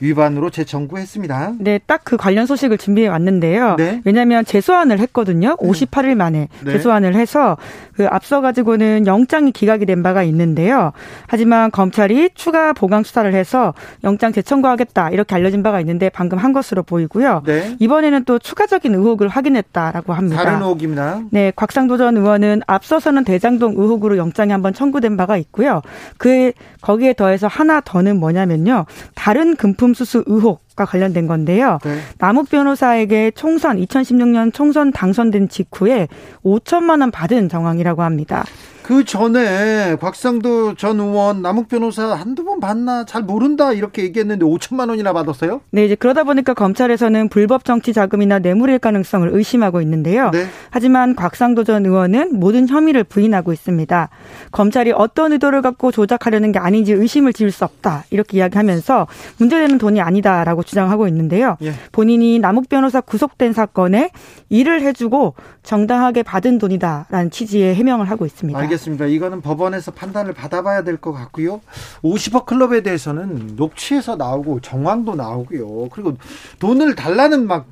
위반으로 0.00 0.50
재청구했습니다. 0.50 1.54
네, 1.58 1.80
딱 1.86 2.04
그 2.04 2.16
관련 2.18 2.46
소식을 2.46 2.78
준비해 2.78 3.08
왔는데요. 3.08 3.76
네. 3.76 4.02
왜냐하면 4.04 4.44
재소환을 4.44 4.98
했거든요. 5.00 5.56
58일 5.56 6.14
만에 6.14 6.48
네. 6.62 6.72
재소환을 6.72 7.14
해서 7.14 7.56
그 7.96 8.06
앞서 8.08 8.40
가지고는 8.40 9.06
영장이 9.06 9.52
기각이 9.52 9.86
된 9.86 10.02
바가 10.02 10.22
있는데요. 10.24 10.92
하지만 11.26 11.70
검찰이 11.70 12.30
추가 12.34 12.72
보강 12.72 13.02
수사를 13.02 13.32
해서 13.34 13.72
영장 14.04 14.32
재청구하겠다 14.32 15.10
이렇게 15.10 15.34
알려진 15.34 15.62
바가 15.62 15.80
있는데 15.80 16.10
방금 16.10 16.38
한 16.38 16.52
것으로 16.52 16.82
보이고요. 16.82 17.42
네. 17.46 17.76
이번에는 17.80 18.24
또 18.24 18.38
추가적인 18.38 18.94
의혹을 18.94 19.28
확인했다라고 19.28 20.12
합니다. 20.12 20.36
다른 20.44 20.60
의혹입니다. 20.60 21.22
네, 21.30 21.52
곽상도 21.56 21.96
전 21.96 22.16
의원은 22.16 22.62
앞서서는 22.66 23.24
대장동 23.24 23.74
의혹으로 23.76 24.18
영장이 24.18 24.52
한번 24.52 24.74
청구된 24.74 25.16
바가 25.16 25.38
있고요. 25.38 25.80
그 26.18 26.52
거기에 26.82 27.14
더해서 27.14 27.46
하나 27.46 27.80
더는 27.80 28.20
뭐냐면요. 28.20 28.84
다른 29.14 29.56
금품 29.56 29.83
수수 29.92 30.24
의혹과 30.26 30.86
관련된 30.86 31.26
건데요. 31.26 31.78
네. 31.84 31.98
남욱 32.18 32.48
변호사에게 32.48 33.32
총선 33.32 33.76
2016년 33.78 34.54
총선 34.54 34.92
당선된 34.92 35.48
직후에 35.48 36.08
5천만 36.44 37.00
원 37.00 37.10
받은 37.10 37.48
정황이라고 37.48 38.02
합니다. 38.02 38.44
그 38.84 39.02
전에 39.02 39.96
곽상도 39.98 40.74
전 40.74 41.00
의원 41.00 41.40
남욱 41.40 41.68
변호사 41.68 42.12
한두 42.12 42.44
번 42.44 42.60
봤나 42.60 43.06
잘 43.06 43.22
모른다 43.22 43.72
이렇게 43.72 44.02
얘기했는데 44.02 44.44
5천만 44.44 44.90
원이나 44.90 45.14
받았어요? 45.14 45.62
네, 45.70 45.86
이제 45.86 45.94
그러다 45.94 46.24
보니까 46.24 46.52
검찰에서는 46.52 47.30
불법 47.30 47.64
정치 47.64 47.94
자금이나 47.94 48.40
뇌물일 48.40 48.78
가능성을 48.78 49.26
의심하고 49.32 49.80
있는데요. 49.80 50.30
네. 50.32 50.44
하지만 50.68 51.16
곽상도 51.16 51.64
전 51.64 51.86
의원은 51.86 52.38
모든 52.38 52.68
혐의를 52.68 53.04
부인하고 53.04 53.54
있습니다. 53.54 54.10
검찰이 54.52 54.92
어떤 54.92 55.32
의도를 55.32 55.62
갖고 55.62 55.90
조작하려는 55.90 56.52
게 56.52 56.58
아닌지 56.58 56.92
의심을 56.92 57.32
지을 57.32 57.52
수 57.52 57.64
없다 57.64 58.04
이렇게 58.10 58.36
이야기하면서 58.36 59.06
문제되는 59.38 59.78
돈이 59.78 60.02
아니다라고 60.02 60.62
주장하고 60.62 61.08
있는데요. 61.08 61.56
예. 61.62 61.72
본인이 61.90 62.38
남욱 62.38 62.68
변호사 62.68 63.00
구속된 63.00 63.54
사건에 63.54 64.10
일을 64.50 64.82
해주고 64.82 65.36
정당하게 65.62 66.22
받은 66.22 66.58
돈이다라는 66.58 67.30
취지의 67.30 67.76
해명을 67.76 68.10
하고 68.10 68.26
있습니다. 68.26 68.58
알겠습니다. 68.58 68.73
알겠습니다. 68.74 69.06
이거는 69.06 69.40
법원에서 69.40 69.92
판단을 69.92 70.32
받아봐야 70.32 70.82
될 70.82 70.94
것 70.98 71.12
같고요. 71.12 71.60
50억 72.02 72.46
클럽에 72.46 72.82
대해서는 72.82 73.56
녹취에서 73.56 74.16
나오고 74.16 74.60
정황도 74.60 75.14
나오고요. 75.16 75.88
그리고 75.90 76.16
돈을 76.60 76.94
달라는 76.94 77.46
막 77.46 77.66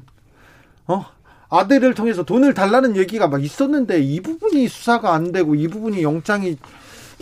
어? 0.87 1.05
아들을 1.49 1.95
통해서 1.95 2.25
돈을 2.25 2.55
달라는 2.55 2.97
얘기가 2.97 3.29
막 3.29 3.43
있었는데 3.43 4.01
이 4.01 4.21
부분이 4.21 4.69
수사가 4.69 5.15
안 5.15 5.33
되고 5.33 5.55
이 5.55 5.69
부분이 5.69 6.03
영장이 6.03 6.57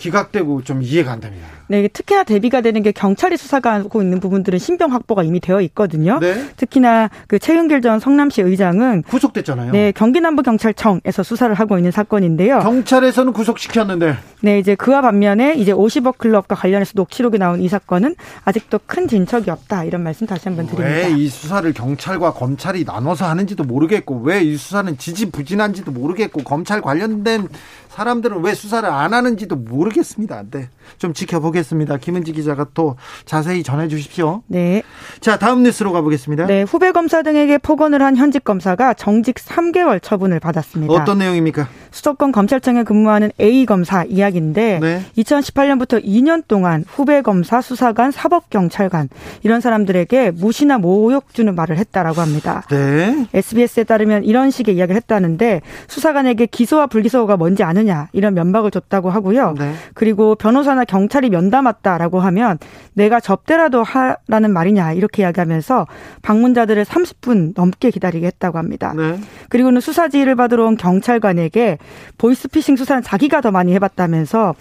기각되고 0.01 0.63
좀 0.65 0.83
이해가 0.83 1.13
안 1.13 1.21
됩니다. 1.21 1.47
네, 1.69 1.87
특히나 1.87 2.25
대비가 2.25 2.61
되는 2.63 2.83
게 2.83 2.91
경찰이 2.91 3.37
수사하고 3.37 4.03
있는 4.03 4.19
부분들은 4.19 4.59
신병 4.59 4.93
확보가 4.93 5.23
이미 5.23 5.39
되어 5.39 5.61
있거든요. 5.61 6.19
네. 6.19 6.49
특히나 6.57 7.11
그 7.29 7.39
최윤길 7.39 7.81
전 7.81 8.01
성남시 8.01 8.43
의장은 8.43 9.03
구속됐잖아요. 9.05 9.71
네, 9.71 9.93
경기남부경찰청에서 9.93 11.23
수사를 11.23 11.55
하고 11.55 11.77
있는 11.77 11.91
사건인데요. 11.93 12.59
경찰에서는 12.61 13.33
구속시켰는데. 13.33 14.17
네, 14.43 14.59
이제 14.59 14.75
그와 14.75 15.01
반면에 15.03 15.55
이제 15.55 15.73
50억 15.73 16.19
클럽과 16.19 16.57
관련해서 16.57 16.93
녹취록이 16.97 17.39
나온 17.39 17.61
이 17.61 17.69
사건은 17.69 18.17
아직도 18.45 18.81
큰 18.87 19.07
진척이 19.07 19.51
없다 19.51 19.85
이런 19.85 20.03
말씀 20.03 20.27
다시 20.27 20.49
한번 20.49 20.67
드립니다. 20.67 20.89
왜 20.91 21.11
이 21.11 21.29
수사를 21.29 21.71
경찰과 21.73 22.33
검찰이 22.33 22.85
나눠서 22.85 23.29
하는지도 23.29 23.63
모르겠고 23.65 24.21
왜 24.23 24.41
이 24.41 24.57
수사는 24.57 24.97
지지부진한지도 24.97 25.93
모르겠고 25.93 26.43
검찰 26.45 26.81
관련된 26.81 27.47
사람들은 27.91 28.43
왜 28.45 28.55
수사를 28.55 28.89
안 28.89 29.13
하는지도 29.13 29.57
모르겠습니다. 29.57 30.45
네. 30.51 30.69
좀 30.99 31.13
지켜보겠습니다. 31.13 31.97
김은지 31.99 32.33
기자가 32.33 32.67
또 32.73 32.97
자세히 33.25 33.65
전해 33.65 33.89
주십시오. 33.89 34.43
네. 34.47 34.83
자, 35.21 35.39
다음 35.39 35.65
뉴스로 35.65 35.93
가보겠습니다. 35.93 36.47
네. 36.47 36.63
후배 36.63 36.93
검사 36.93 37.23
등에게 37.23 37.59
폭언을 37.59 38.01
한 38.01 38.17
현직 38.17 38.45
검사가 38.45 38.95
정직 38.95 39.37
3개월 39.37 40.01
처분을 40.01 40.39
받았습니다. 40.39 40.93
어떤 40.93 41.19
내용입니까? 41.19 41.69
수도권 41.91 42.31
검찰청에 42.31 42.85
근무하는 42.85 43.33
A 43.41 43.67
검사 43.67 44.05
이야기인데 44.05 44.79
네. 44.81 45.03
2018년부터 45.19 46.03
2년 46.05 46.45
동안 46.47 46.85
후배 46.87 47.23
검사, 47.23 47.61
수사관, 47.61 48.13
사법 48.13 48.51
경찰관 48.51 49.09
이런 49.43 49.61
사람들에게 49.61 50.31
무시나 50.31 50.79
모욕 50.79 51.35
주는 51.35 51.53
말을 51.57 51.77
했다라고 51.77 52.21
합니다. 52.21 52.63
네. 52.71 53.27
SBS에 53.35 53.83
따르면 53.83 54.23
이런 54.25 54.53
식의 54.53 54.77
이야기를 54.77 54.97
했다는데 54.97 55.63
수사관에게 55.89 56.47
기소와 56.47 56.87
불기소가 56.87 57.37
뭔지 57.37 57.65
아 57.65 57.73
느냐 57.81 58.09
이런 58.13 58.35
면박을 58.35 58.71
줬다고 58.71 59.11
하고요. 59.11 59.55
네. 59.59 59.73
그리고 59.95 60.35
변호사나 60.35 60.85
경찰이 60.85 61.31
면담했다라고 61.31 62.21
하면 62.21 62.59
내가 62.95 63.21
접대라도 63.21 63.83
하라는 63.83 64.53
말이냐 64.53 64.93
이렇게 64.93 65.23
이야기하면서 65.23 65.87
방문자들을 66.23 66.85
30분 66.85 67.53
넘게 67.57 67.91
기다리게 67.91 68.27
했다고 68.27 68.59
합니다. 68.59 68.93
네. 68.97 69.19
그리고는 69.49 69.81
수사 69.81 70.09
지휘를 70.09 70.37
받으러 70.37 70.67
온 70.67 70.77
경찰관에게 70.77 71.79
보이스피싱 72.19 72.77
수사는 72.77 73.03
자기가 73.03 73.41
더 73.41 73.51
많이 73.51 73.73
해봤다면서 73.75 74.55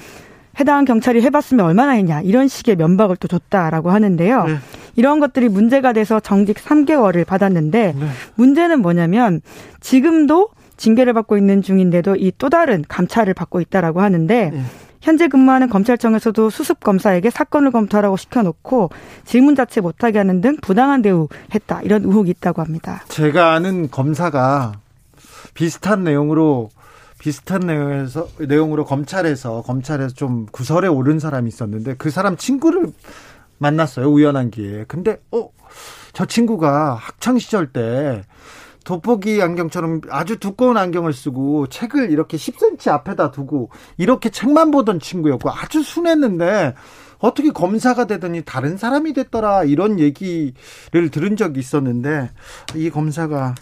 해당 0.60 0.84
경찰이 0.86 1.22
해봤으면 1.22 1.66
얼마나 1.66 1.92
했냐 1.92 2.22
이런 2.22 2.48
식의 2.48 2.76
면박을 2.76 3.18
또 3.18 3.28
줬다라고 3.28 3.92
하는데요. 3.92 4.44
네. 4.46 4.56
이런 4.96 5.20
것들이 5.20 5.48
문제가 5.48 5.94
돼서 5.94 6.20
정직 6.20 6.58
3개월을 6.58 7.26
받았는데 7.26 7.94
네. 7.98 8.08
문제는 8.36 8.82
뭐냐면 8.82 9.42
지금도 9.80 10.50
징계를 10.80 11.14
받고 11.14 11.38
있는 11.38 11.62
중인데도 11.62 12.16
이 12.16 12.32
또 12.38 12.50
다른 12.50 12.84
감찰을 12.88 13.34
받고 13.34 13.60
있다라고 13.62 14.02
하는데 14.02 14.50
네. 14.52 14.64
현재 15.02 15.28
근무하는 15.28 15.70
검찰청에서도 15.70 16.50
수습 16.50 16.80
검사에게 16.82 17.30
사건을 17.30 17.72
검토하라고 17.72 18.18
시켜놓고 18.18 18.90
질문 19.26 19.56
자체 19.56 19.82
못하게 19.82 20.18
하는 20.20 20.42
등 20.42 20.58
부당한 20.62 21.02
대우했다 21.02 21.82
이런 21.84 22.04
의혹이 22.04 22.32
있다고 22.32 22.62
합니다. 22.62 23.04
제가 23.10 23.54
아는 23.54 23.90
검사가 23.90 24.74
비슷한 25.54 26.04
내용으로 26.04 26.70
비슷한 27.20 27.62
내용에서 27.62 28.28
내용으로 28.40 28.86
검찰에서 28.86 29.62
검찰에서 29.64 30.14
좀 30.16 30.46
구설에 30.52 30.88
오른 30.88 31.20
사람이 31.20 31.48
있었는데 31.50 31.96
그 31.98 32.10
사람 32.10 32.38
친구를 32.38 32.88
만났어요 33.58 34.08
우연한 34.10 34.52
기회에. 34.52 34.86
근데 34.88 35.18
어 35.32 35.50
저 36.14 36.26
친구가 36.26 36.96
학창 36.96 37.38
시절 37.38 37.68
때 37.68 38.24
돋보기 38.90 39.40
안경처럼 39.40 40.02
아주 40.10 40.40
두꺼운 40.40 40.76
안경을 40.76 41.14
쓰고 41.14 41.68
책을 41.68 42.10
이렇게 42.10 42.38
10cm 42.38 42.90
앞에다 42.90 43.30
두고 43.30 43.70
이렇게 44.00 44.32
책만 44.32 44.72
보던 44.72 45.00
친구였고 45.00 45.52
아주 45.52 45.84
순했는데 45.84 46.74
어떻게 47.20 47.52
검사가 47.52 48.08
되더니 48.08 48.42
다른 48.44 48.78
사람이 48.78 49.14
됐더라 49.14 49.66
이런 49.66 50.00
얘기를 50.00 50.54
들은 51.12 51.36
적이 51.36 51.60
있었는데 51.60 52.32
이 52.76 52.90
검사가 52.90 53.54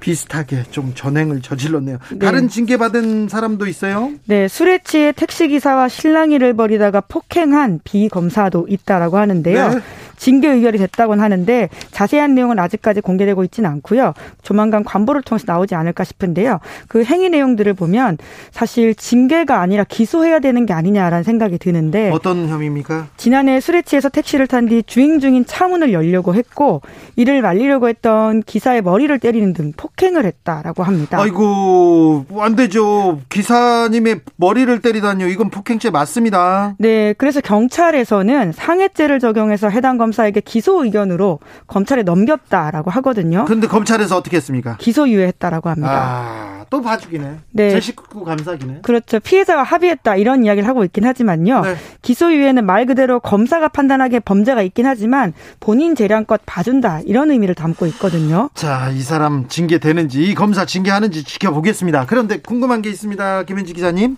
비슷하게 0.00 0.64
좀 0.70 0.92
전행을 0.94 1.40
저질렀네요. 1.40 1.98
네. 2.10 2.18
다른 2.18 2.48
징계 2.48 2.76
받은 2.76 3.28
사람도 3.28 3.66
있어요? 3.68 4.12
네, 4.26 4.48
술에 4.48 4.80
취해 4.84 5.12
택시 5.12 5.48
기사와 5.48 5.88
실랑이를 5.88 6.54
벌이다가 6.54 7.00
폭행한 7.02 7.80
비 7.84 8.08
검사도 8.08 8.66
있다라고 8.68 9.16
하는데요. 9.16 9.68
네. 9.68 9.80
징계 10.18 10.48
의결이 10.50 10.78
됐다고는 10.78 11.24
하는데 11.24 11.68
자세한 11.90 12.34
내용은 12.34 12.58
아직까지 12.58 13.00
공개되고 13.00 13.42
있지는 13.44 13.70
않고요. 13.70 14.12
조만간 14.42 14.84
관보를 14.84 15.22
통해서 15.22 15.44
나오지 15.48 15.74
않을까 15.74 16.04
싶은데요. 16.04 16.60
그 16.88 17.04
행위 17.04 17.30
내용들을 17.30 17.72
보면 17.74 18.18
사실 18.50 18.94
징계가 18.94 19.60
아니라 19.60 19.84
기소해야 19.84 20.40
되는 20.40 20.66
게 20.66 20.72
아니냐라는 20.72 21.22
생각이 21.24 21.58
드는데 21.58 22.10
어떤 22.12 22.48
혐의입니까? 22.48 23.06
지난해 23.16 23.60
술에 23.60 23.82
취해서 23.82 24.08
택시를 24.08 24.46
탄 24.46 24.68
뒤 24.68 24.82
주행 24.82 25.20
중인 25.20 25.46
차문을 25.46 25.92
열려고 25.92 26.34
했고 26.34 26.82
이를 27.16 27.40
말리려고 27.42 27.88
했던 27.88 28.42
기사의 28.42 28.82
머리를 28.82 29.16
때리는 29.18 29.52
등 29.52 29.72
폭행을 29.76 30.24
했다라고 30.24 30.82
합니다. 30.82 31.18
아이고 31.20 32.26
안 32.38 32.56
되죠. 32.56 33.20
기사님의 33.28 34.20
머리를 34.36 34.80
때리다니요. 34.80 35.28
이건 35.28 35.50
폭행죄 35.50 35.90
맞습니다. 35.90 36.74
네, 36.78 37.14
그래서 37.16 37.40
경찰에서는 37.40 38.52
상해죄를 38.52 39.20
적용해서 39.20 39.68
해당 39.68 39.96
검 39.96 40.07
검사에게 40.08 40.40
기소 40.40 40.84
의견으로 40.84 41.38
검찰에 41.66 42.02
넘겼다라고 42.02 42.90
하거든요. 42.90 43.44
그런데 43.44 43.66
검찰에서 43.66 44.16
어떻게 44.16 44.36
했습니까? 44.36 44.76
기소유예했다라고 44.78 45.68
합니다. 45.68 45.92
아, 45.92 46.64
또 46.70 46.80
봐주기네. 46.80 47.36
네. 47.52 47.70
제 47.70 47.80
식구 47.80 48.24
감사기네. 48.24 48.80
그렇죠. 48.82 49.20
피해자가 49.20 49.62
합의했다 49.62 50.16
이런 50.16 50.44
이야기를 50.44 50.68
하고 50.68 50.84
있긴 50.84 51.04
하지만요. 51.04 51.60
네. 51.60 51.76
기소유예는 52.02 52.64
말 52.64 52.86
그대로 52.86 53.20
검사가 53.20 53.68
판단하기에 53.68 54.20
범죄가 54.20 54.62
있긴 54.62 54.86
하지만 54.86 55.34
본인 55.60 55.94
재량껏 55.94 56.40
봐준다 56.46 57.00
이런 57.04 57.30
의미를 57.30 57.54
담고 57.54 57.86
있거든요. 57.86 58.48
자, 58.54 58.90
이 58.90 59.00
사람 59.00 59.48
징계되는지 59.48 60.22
이 60.22 60.34
검사 60.34 60.64
징계하는지 60.64 61.24
지켜보겠습니다. 61.24 62.06
그런데 62.06 62.38
궁금한 62.38 62.80
게 62.82 62.88
있습니다. 62.88 63.42
김현지 63.44 63.74
기자님. 63.74 64.16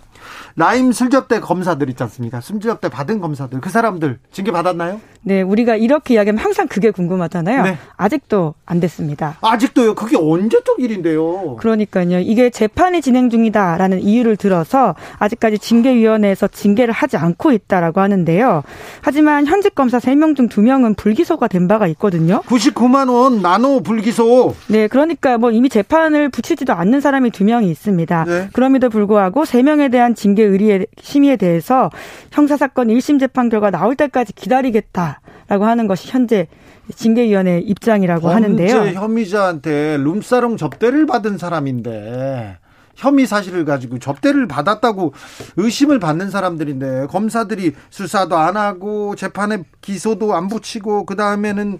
라임 0.55 0.91
술접대 0.91 1.39
검사들 1.39 1.89
있지 1.89 2.03
않습니까? 2.03 2.41
술접대 2.41 2.89
받은 2.89 3.19
검사들 3.19 3.61
그 3.61 3.69
사람들 3.69 4.19
징계 4.31 4.51
받았나요? 4.51 4.99
네, 5.23 5.41
우리가 5.41 5.75
이렇게 5.75 6.15
이야기하면 6.15 6.43
항상 6.43 6.67
그게 6.67 6.89
궁금하잖아요. 6.89 7.63
네. 7.63 7.77
아직도 7.95 8.55
안 8.65 8.79
됐습니다. 8.79 9.37
아직도요? 9.41 9.93
그게 9.93 10.17
언제적 10.17 10.79
일인데요? 10.79 11.57
그러니까요. 11.57 12.19
이게 12.19 12.49
재판이 12.49 13.01
진행 13.01 13.29
중이다라는 13.29 14.01
이유를 14.01 14.35
들어서 14.35 14.95
아직까지 15.19 15.59
징계위원회에서 15.59 16.47
징계를 16.47 16.91
하지 16.91 17.17
않고 17.17 17.51
있다라고 17.51 18.01
하는데요. 18.01 18.63
하지만 19.01 19.45
현직 19.45 19.75
검사 19.75 19.99
3명 19.99 20.35
중 20.35 20.49
2명은 20.49 20.97
불기소가 20.97 21.47
된 21.47 21.67
바가 21.67 21.85
있거든요. 21.87 22.41
99만 22.47 23.09
원 23.11 23.41
나노 23.43 23.83
불기소. 23.83 24.55
네, 24.67 24.87
그러니까 24.87 25.37
뭐 25.37 25.51
이미 25.51 25.69
재판을 25.69 26.29
붙이지도 26.29 26.73
않는 26.73 26.99
사람이 26.99 27.29
2명이 27.29 27.69
있습니다. 27.69 28.25
네. 28.25 28.49
그럼에도 28.53 28.89
불구하고 28.89 29.43
3명에 29.43 29.91
대한 29.91 30.10
징계 30.15 30.43
의뢰 30.43 30.85
심의에 30.99 31.35
대해서 31.35 31.89
형사사건 32.31 32.87
1심 32.87 33.19
재판 33.19 33.49
결과 33.49 33.71
나올 33.71 33.95
때까지 33.95 34.33
기다리겠다. 34.33 35.21
라고 35.47 35.65
하는 35.65 35.85
것이 35.85 36.07
현재 36.09 36.47
징계위원회 36.95 37.59
입장이라고 37.59 38.29
하는데요. 38.29 38.93
혐의자한테 38.93 39.97
룸사롱 39.97 40.55
접대를 40.55 41.05
받은 41.05 41.37
사람인데 41.37 42.57
혐의 42.95 43.25
사실을 43.25 43.65
가지고 43.65 43.99
접대를 43.99 44.47
받았다고 44.47 45.13
의심을 45.57 45.99
받는 45.99 46.29
사람들인데 46.29 47.07
검사들이 47.07 47.73
수사도 47.89 48.37
안 48.37 48.55
하고 48.55 49.15
재판에 49.15 49.63
기소도 49.81 50.35
안 50.35 50.47
붙이고 50.47 51.05
그 51.05 51.15
다음에는 51.15 51.79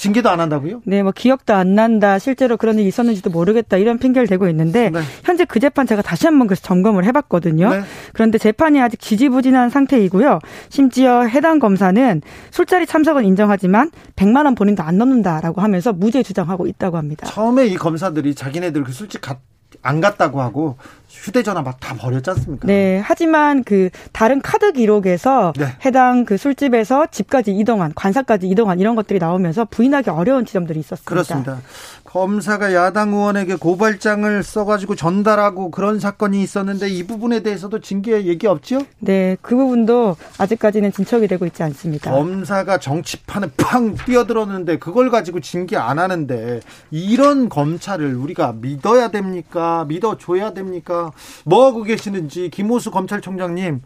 징계도 0.00 0.30
안 0.30 0.40
한다고요? 0.40 0.80
네, 0.86 1.02
뭐 1.02 1.12
기억도 1.14 1.52
안 1.52 1.74
난다. 1.74 2.18
실제로 2.18 2.56
그런 2.56 2.78
일이 2.78 2.88
있었는지도 2.88 3.28
모르겠다. 3.28 3.76
이런 3.76 3.98
핑계를 3.98 4.26
대고 4.28 4.48
있는데 4.48 4.88
네. 4.88 5.00
현재 5.24 5.44
그 5.44 5.60
재판 5.60 5.86
제가 5.86 6.00
다시 6.00 6.26
한번 6.26 6.46
그래서 6.46 6.62
점검을 6.62 7.04
해 7.04 7.12
봤거든요. 7.12 7.68
네. 7.68 7.82
그런데 8.14 8.38
재판이 8.38 8.80
아직 8.80 8.98
지지부진한 8.98 9.68
상태이고요. 9.68 10.38
심지어 10.70 11.24
해당 11.24 11.58
검사는 11.58 12.22
술자리 12.50 12.86
참석은 12.86 13.26
인정하지만 13.26 13.90
100만 14.16 14.46
원 14.46 14.54
본인도 14.54 14.82
안 14.82 14.96
넣는다라고 14.96 15.60
하면서 15.60 15.92
무죄 15.92 16.22
주장하고 16.22 16.66
있다고 16.66 16.96
합니다. 16.96 17.26
처음에 17.26 17.66
이 17.66 17.74
검사들이 17.74 18.34
자기네들 18.34 18.84
그 18.84 18.92
술집 18.92 19.20
갔 19.20 19.38
안 19.82 20.00
갔다고 20.00 20.40
하고 20.40 20.76
휴대전화 21.10 21.62
막 21.62 21.80
다 21.80 21.94
버렸지 21.94 22.28
않습니까? 22.30 22.66
네. 22.66 23.00
하지만 23.02 23.64
그 23.64 23.88
다른 24.12 24.40
카드 24.42 24.72
기록에서 24.72 25.52
네. 25.56 25.66
해당 25.84 26.24
그 26.26 26.36
술집에서 26.36 27.06
집까지 27.10 27.52
이동한 27.52 27.92
관사까지 27.94 28.46
이동한 28.48 28.78
이런 28.78 28.94
것들이 28.94 29.18
나오면서 29.18 29.64
부인하기 29.64 30.10
어려운 30.10 30.44
지점들이 30.44 30.78
있었습니다. 30.80 31.08
그렇습니다. 31.08 31.58
검사가 32.04 32.74
야당 32.74 33.12
의원에게 33.14 33.54
고발장을 33.54 34.42
써가지고 34.42 34.96
전달하고 34.96 35.70
그런 35.70 36.00
사건이 36.00 36.42
있었는데 36.42 36.88
이 36.88 37.06
부분에 37.06 37.40
대해서도 37.42 37.80
징계 37.80 38.24
얘기 38.26 38.46
없죠? 38.46 38.80
네, 38.98 39.36
그 39.40 39.56
부분도 39.56 40.16
아직까지는 40.38 40.92
진척이 40.92 41.28
되고 41.28 41.46
있지 41.46 41.62
않습니다. 41.62 42.10
검사가 42.10 42.78
정치판에 42.78 43.48
팡 43.56 43.94
뛰어들었는데 43.94 44.78
그걸 44.78 45.10
가지고 45.10 45.40
징계 45.40 45.76
안 45.76 45.98
하는데 45.98 46.60
이런 46.90 47.48
검찰을 47.48 48.14
우리가 48.16 48.54
믿어야 48.60 49.08
됩니까? 49.08 49.84
믿어줘야 49.88 50.52
됩니까? 50.52 50.99
뭐 51.44 51.66
하고 51.66 51.82
계시는지 51.82 52.50
김호수 52.50 52.90
검찰총장님 52.90 53.82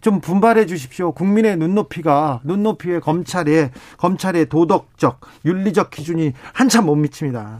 좀 0.00 0.20
분발해 0.20 0.66
주십시오. 0.66 1.12
국민의 1.12 1.56
눈높이가 1.56 2.40
눈높이에 2.44 3.00
검찰의 3.00 3.70
검찰의 3.98 4.48
도덕적 4.48 5.20
윤리적 5.44 5.90
기준이 5.90 6.32
한참 6.52 6.86
못 6.86 6.94
미칩니다. 6.94 7.58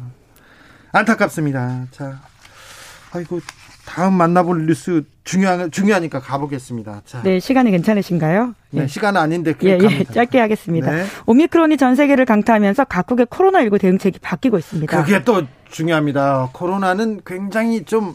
안타깝습니다. 0.93 1.87
자, 1.91 2.21
아이고 3.13 3.41
다음 3.87 4.15
만나볼 4.15 4.67
뉴스 4.67 5.05
중요한 5.25 5.71
중요하니까 5.71 6.21
가보겠습니다. 6.21 7.03
자. 7.05 7.23
네, 7.23 7.41
시간이 7.41 7.71
괜찮으신가요? 7.73 8.55
네, 8.71 8.83
예. 8.83 8.87
시간 8.87 9.17
아닌데 9.17 9.55
예, 9.65 9.79
예, 9.81 10.05
짧게 10.05 10.39
하겠습니다. 10.39 10.91
네. 10.91 11.05
오미크론이 11.27 11.77
전 11.77 11.95
세계를 11.95 12.25
강타하면서 12.25 12.85
각국의 12.85 13.27
코로나19 13.27 13.81
대응책이 13.81 14.21
바뀌고 14.21 14.59
있습니다. 14.59 14.97
그게 15.03 15.25
또 15.25 15.43
중요합니다. 15.71 16.51
코로나는 16.53 17.21
굉장히 17.27 17.85
좀 17.85 18.15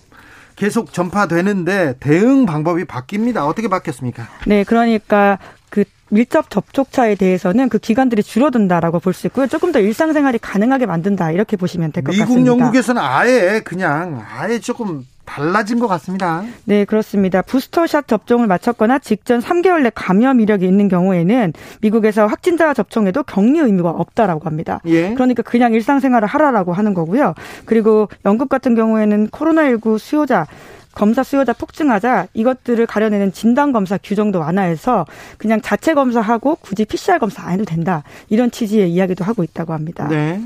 계속 0.55 0.93
전파되는데 0.93 1.95
대응 1.99 2.45
방법이 2.45 2.85
바뀝니다. 2.85 3.47
어떻게 3.47 3.67
바뀌었습니까? 3.67 4.27
네, 4.47 4.63
그러니까 4.63 5.37
그 5.69 5.83
밀접 6.09 6.49
접촉자에 6.49 7.15
대해서는 7.15 7.67
그 7.69 7.77
기간들이 7.77 8.23
줄어든다라고 8.23 8.99
볼 8.99 9.13
수 9.13 9.27
있고요. 9.27 9.47
조금 9.47 9.71
더 9.71 9.79
일상생활이 9.79 10.37
가능하게 10.39 10.85
만든다 10.85 11.31
이렇게 11.31 11.57
보시면 11.57 11.91
될 11.91 12.03
것 12.03 12.11
같습니다. 12.11 12.35
미국, 12.41 12.47
영국에서는 12.47 13.01
아예 13.01 13.61
그냥 13.63 14.23
아예 14.37 14.59
조금 14.59 15.05
달라진 15.25 15.79
것 15.79 15.87
같습니다. 15.87 16.43
네, 16.65 16.85
그렇습니다. 16.85 17.41
부스터샷 17.41 18.07
접종을 18.07 18.47
마쳤거나 18.47 18.99
직전 18.99 19.39
3개월 19.39 19.83
내 19.83 19.91
감염 19.93 20.39
이력이 20.39 20.65
있는 20.65 20.87
경우에는 20.87 21.53
미국에서 21.81 22.27
확진자 22.27 22.73
접종에도 22.73 23.23
격리 23.23 23.59
의무가 23.59 23.89
없다라고 23.89 24.45
합니다. 24.45 24.81
예. 24.85 25.13
그러니까 25.13 25.43
그냥 25.43 25.73
일상생활을 25.73 26.27
하라라고 26.27 26.73
하는 26.73 26.93
거고요. 26.93 27.33
그리고 27.65 28.07
영국 28.25 28.49
같은 28.49 28.75
경우에는 28.75 29.29
코로나19 29.29 29.97
수요자 29.97 30.47
검사 30.95 31.23
수요자 31.23 31.53
폭증하자 31.53 32.27
이것들을 32.33 32.85
가려내는 32.87 33.33
진단 33.33 33.73
검사 33.73 33.97
규정도 33.97 34.39
완화해서 34.39 35.05
그냥 35.37 35.59
자체 35.61 35.93
검사하고 35.93 36.55
굳이 36.61 36.85
PCR 36.85 37.19
검사 37.19 37.43
안 37.43 37.53
해도 37.53 37.65
된다 37.65 38.03
이런 38.29 38.49
취지의 38.49 38.89
이야기도 38.91 39.25
하고 39.25 39.43
있다고 39.43 39.73
합니다. 39.73 40.07
네. 40.07 40.41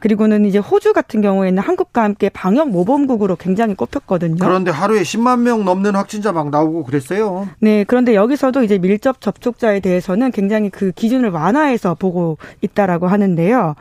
그리고는 0.00 0.44
이제 0.44 0.58
호주 0.58 0.92
같은 0.92 1.20
경우에는 1.20 1.62
한국과 1.62 2.02
함께 2.02 2.28
방역 2.28 2.70
모범국으로 2.70 3.36
굉장히 3.36 3.74
꼽혔거든요. 3.74 4.36
그런데 4.40 4.70
하루에 4.70 5.02
10만 5.02 5.40
명 5.40 5.64
넘는 5.64 5.94
확진자 5.94 6.32
막 6.32 6.50
나오고 6.50 6.84
그랬어요. 6.84 7.48
네, 7.60 7.84
그런데 7.84 8.14
여기서도 8.14 8.64
이제 8.64 8.78
밀접 8.78 9.20
접촉자에 9.20 9.80
대해서는 9.80 10.30
굉장히 10.32 10.70
그 10.70 10.92
기준을 10.92 11.30
완화해서 11.30 11.94
보고 11.94 12.38
있다라고 12.62 13.06
하는데요. 13.06 13.74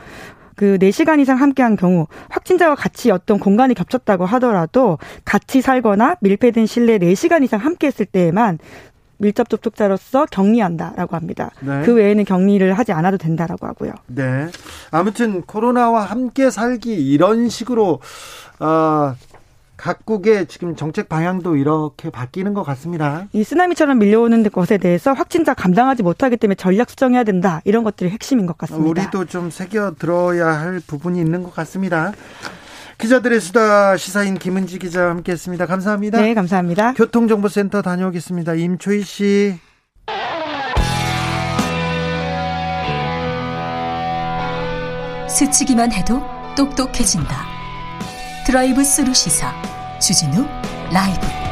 그 0.59 0.77
4시간 0.77 1.21
이상 1.21 1.39
함께한 1.39 1.77
경우 1.77 2.07
확진자와 2.27 2.75
같이 2.75 3.11
어떤 3.11 3.39
공간이 3.39 3.73
겹쳤다고 3.73 4.25
하더라도 4.25 4.97
같이 5.23 5.61
살거나 5.61 6.17
밀폐된 6.19 6.65
실내 6.65 6.97
4시간 6.97 7.45
이상 7.45 7.61
함께했을 7.61 8.05
때에만 8.05 8.59
밀접 9.19 9.49
접촉자로서 9.49 10.25
격리한다라고 10.31 11.15
합니다. 11.15 11.51
네. 11.59 11.83
그 11.83 11.93
외에는 11.93 12.25
격리를 12.25 12.73
하지 12.73 12.91
않아도 12.93 13.17
된다라고 13.17 13.67
하고요. 13.67 13.91
네. 14.07 14.47
아무튼 14.91 15.41
코로나와 15.43 16.03
함께 16.03 16.49
살기 16.49 16.93
이런 17.11 17.49
식으로 17.49 17.99
어, 18.59 19.15
각국의 19.77 20.47
지금 20.47 20.75
정책 20.75 21.07
방향도 21.07 21.55
이렇게 21.55 22.09
바뀌는 22.09 22.53
것 22.53 22.63
같습니다. 22.63 23.27
이 23.31 23.43
쓰나미처럼 23.43 23.97
밀려오는 23.99 24.43
것에 24.49 24.77
대해서 24.77 25.13
확진자 25.13 25.53
감당하지 25.53 26.03
못하기 26.03 26.35
때문에 26.37 26.55
전략 26.55 26.89
수정해야 26.89 27.23
된다. 27.23 27.61
이런 27.63 27.83
것들이 27.85 28.09
핵심인 28.09 28.45
것 28.45 28.57
같습니다. 28.57 28.89
우리도 28.89 29.25
좀 29.25 29.49
새겨 29.49 29.95
들어야 29.97 30.47
할 30.47 30.81
부분이 30.85 31.19
있는 31.19 31.43
것 31.43 31.53
같습니다. 31.55 32.11
기자들의 32.99 33.39
수다 33.39 33.95
시사인 33.97 34.37
김은지 34.37 34.77
기자 34.77 35.09
함께했습니다. 35.09 35.65
감사합니다. 35.65 36.21
네, 36.21 36.33
감사합니다. 36.33 36.93
교통정보센터 36.93 37.81
다녀오겠습니다. 37.81 38.55
임초희 38.55 39.01
씨. 39.03 39.59
스치기만 45.29 45.93
해도 45.93 46.21
똑똑해진다. 46.57 47.45
드라이브 48.45 48.83
스루 48.83 49.13
시사 49.13 49.53
주진우 49.99 50.45
라이브. 50.91 51.48